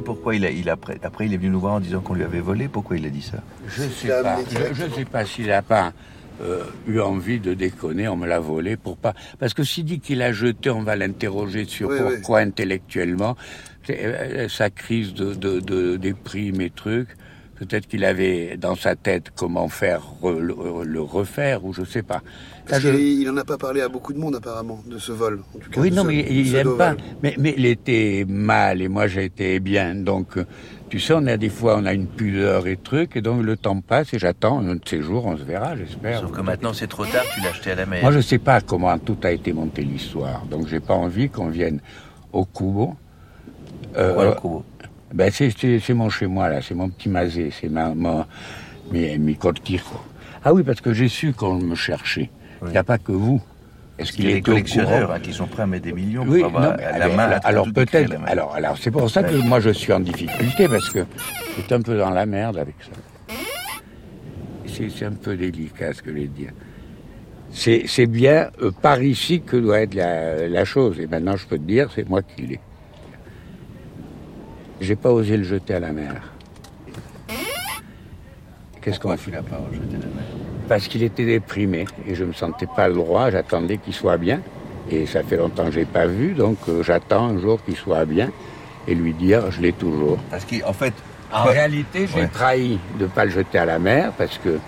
[0.00, 2.14] Pourquoi il a, il a, après, après il est venu nous voir en disant qu'on
[2.14, 3.38] lui avait volé Pourquoi il a dit ça
[3.68, 4.38] Je sais pas.
[4.50, 5.92] Je, je sais pas s'il a pas
[6.42, 9.14] euh, eu envie de déconner, on me l'a volé pour pas.
[9.38, 12.14] Parce que s'il dit qu'il a jeté, on va l'interroger sur Oui, oui.
[12.16, 13.36] pourquoi intellectuellement.
[13.86, 17.08] C'est, euh, sa crise de, de, de déprime et trucs.
[17.54, 22.02] Peut-être qu'il avait dans sa tête comment faire re- le, le refaire, ou je sais
[22.02, 22.20] pas.
[22.68, 25.12] Parce je- qu'il il en a pas parlé à beaucoup de monde apparemment de ce
[25.12, 25.40] vol.
[25.54, 26.94] En tout cas, Oui, de non, ce- mais de il n'aime pas.
[27.22, 29.94] Mais, mais il était mal et moi j'étais bien.
[29.94, 30.44] Donc, euh,
[30.88, 33.56] tu sais, on a des fois, on a une pudeur et trucs, et donc le
[33.56, 36.20] temps passe et j'attends un de ces jours, on se verra, j'espère.
[36.20, 38.02] Sauf que maintenant c'est trop tard, tu l'as acheté à la mer.
[38.02, 41.48] Moi, je sais pas comment tout a été monté l'histoire, donc j'ai pas envie qu'on
[41.48, 41.80] vienne
[42.32, 42.94] au Kubo.
[43.96, 44.64] Euh, le Kubo
[45.14, 47.94] ben c'est, c'est, c'est mon chez moi là, c'est mon petit masé, c'est ma,
[48.90, 49.84] mi, mi cortijo.
[50.44, 52.30] Ah oui, parce que j'ai su qu'on me cherchait.
[52.62, 53.42] Il n'y a pas que vous.
[53.98, 56.40] Est-ce Il y a des collectionneurs hein, qui sont prêts à mettre des millions oui,
[56.40, 58.14] pour avoir non, la mais main alors, la alors peut-être.
[58.26, 61.06] Alors, alors c'est pour ça que moi je suis en difficulté parce que
[61.56, 63.34] c'est un peu dans la merde avec ça.
[64.66, 66.50] C'est, c'est un peu délicat ce que je vais dire.
[67.50, 71.00] C'est, c'est bien euh, par ici que doit être la, la chose.
[71.00, 72.60] Et maintenant je peux te dire, c'est moi qui l'ai.
[74.82, 76.34] J'ai pas osé le jeter à la mer.
[78.82, 80.45] Qu'est-ce qu'on fait pas jeté à la mer?
[80.68, 83.30] Parce qu'il était déprimé et je me sentais pas le droit.
[83.30, 84.40] J'attendais qu'il soit bien.
[84.90, 87.74] Et ça fait longtemps que je l'ai pas vu, donc euh, j'attends un jour qu'il
[87.76, 88.30] soit bien
[88.86, 90.18] et lui dire je l'ai toujours.
[90.30, 90.94] Parce qu'en fait.
[91.32, 92.28] En réalité, j'ai Ouais.
[92.28, 94.58] trahi de ne pas le jeter à la mer parce que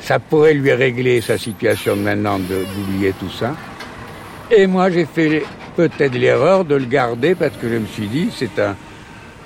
[0.00, 3.54] ça pourrait lui régler sa situation de maintenant d'oublier tout ça.
[4.50, 5.44] Et moi, j'ai fait
[5.76, 8.74] peut-être l'erreur de le garder parce que je me suis dit, c'est un,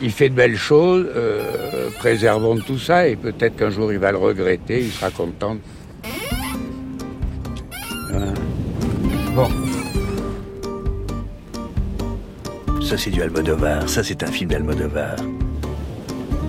[0.00, 4.12] il fait de belles choses, euh, préservons tout ça et peut-être qu'un jour il va
[4.12, 5.56] le regretter, il sera content.
[9.34, 9.48] Bon.
[12.80, 13.88] Ça, c'est du Almodovar.
[13.88, 15.16] Ça, c'est un film d'Almodovar.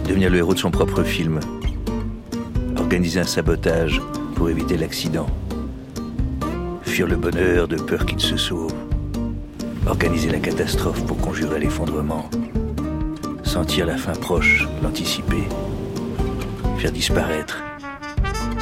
[0.07, 1.39] Devenir le héros de son propre film.
[2.77, 4.01] Organiser un sabotage
[4.35, 5.27] pour éviter l'accident.
[6.83, 8.73] Fuir le bonheur de peur qu'il se sauve.
[9.85, 12.29] Organiser la catastrophe pour conjurer l'effondrement.
[13.43, 15.43] Sentir la fin proche, l'anticiper.
[16.77, 17.66] Faire disparaître.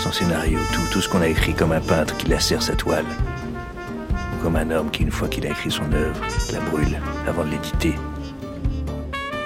[0.05, 3.07] Son scénario, tout, tout ce qu'on a écrit comme un peintre qui lacère sa toile.
[4.43, 6.21] Comme un homme qui, une fois qu'il a écrit son œuvre,
[6.53, 7.95] la brûle avant de l'éditer.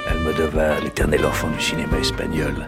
[0.10, 2.68] Almodovar, l'éternel enfant du cinéma espagnol,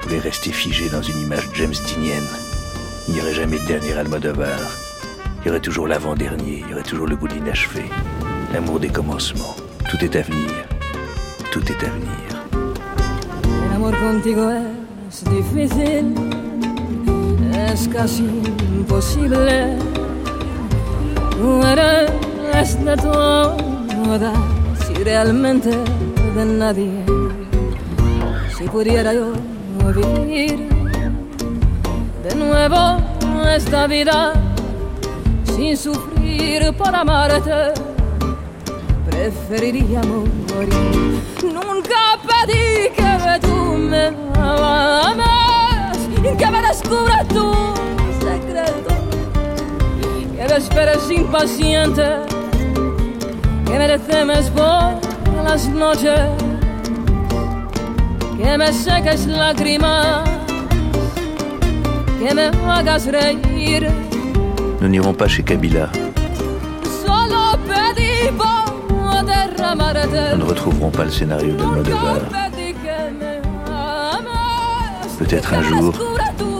[0.00, 2.26] voulait rester figé dans une image James Deanienne.
[3.06, 4.58] Il n'y aurait jamais de dernier Almodovar.
[5.42, 7.84] Il y aurait toujours l'avant-dernier, il y aurait toujours le goût de l'inachevé.
[8.52, 9.54] L'amour des commencements.
[9.88, 10.50] Tout est à venir.
[11.52, 12.26] Tout est à venir.
[14.00, 14.50] Contigo
[17.76, 18.24] es casi
[18.78, 19.76] imposible.
[21.32, 24.32] Tú eres de todas
[24.90, 25.70] y realmente
[26.36, 27.04] de nadie.
[28.56, 29.32] Si pudiera yo
[29.94, 30.68] vivir
[32.24, 32.96] de nuevo
[33.54, 34.32] esta vida
[35.54, 37.74] sin sufrir por amarte,
[39.10, 41.20] preferiría morir.
[41.42, 43.12] Nunca pedí que
[43.46, 43.56] tú
[43.90, 44.06] me
[44.40, 45.98] ames,
[46.38, 47.15] que me descubra
[50.56, 52.02] me esperes impaciente,
[53.66, 56.20] que me temes por las noches,
[58.38, 60.24] que me seques lágrimas,
[62.18, 63.90] que me hagas reír.
[64.80, 65.90] Nous n'irons pas chez Kabila.
[70.32, 72.20] Nous ne retrouverons pas le scénario d'Almodovar.
[75.18, 75.94] Peut-être un jour,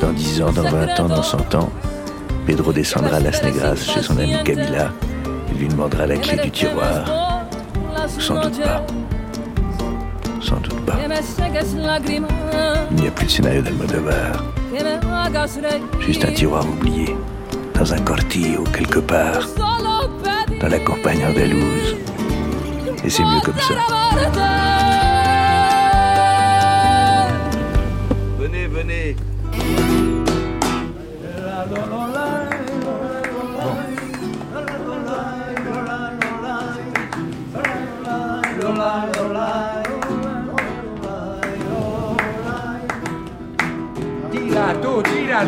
[0.01, 1.70] dans 10 ans, dans 20 ans, dans 100 ans,
[2.47, 4.90] Pedro descendra à Las Negras chez son ami Kabila.
[5.53, 7.05] Il lui demandera la clé du tiroir.
[8.18, 8.86] Sans doute pas.
[10.40, 10.94] Sans doute pas.
[12.90, 14.44] Il n'y a plus de scénario d'Almodovar.
[16.01, 17.16] Juste un tiroir oublié.
[17.74, 19.47] Dans un cortillo, quelque part.
[20.61, 21.97] Dans la campagne andalouse.
[23.05, 24.95] Et c'est mieux comme ça.
[45.37, 45.45] Quand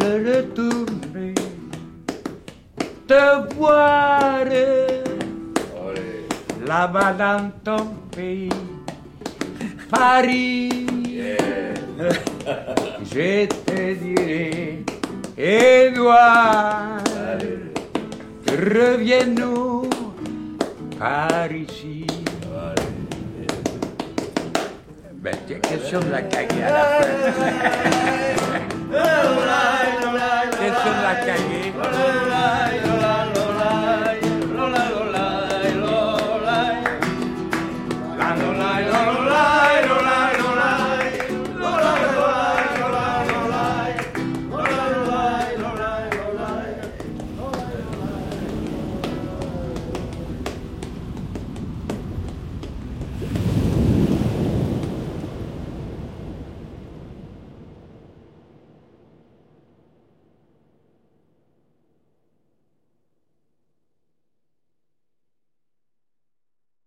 [0.00, 1.34] je retournerai
[3.06, 4.44] te voir
[6.66, 7.86] là-bas dans ton
[8.16, 8.48] pays,
[9.90, 10.86] Paris,
[13.12, 14.75] je te dirai,
[15.38, 17.02] Edouard,
[18.48, 19.90] reviens-nous
[20.98, 22.06] par ici.
[25.12, 26.84] Ben, tiens, question de la caguer à la
[27.32, 27.52] fin.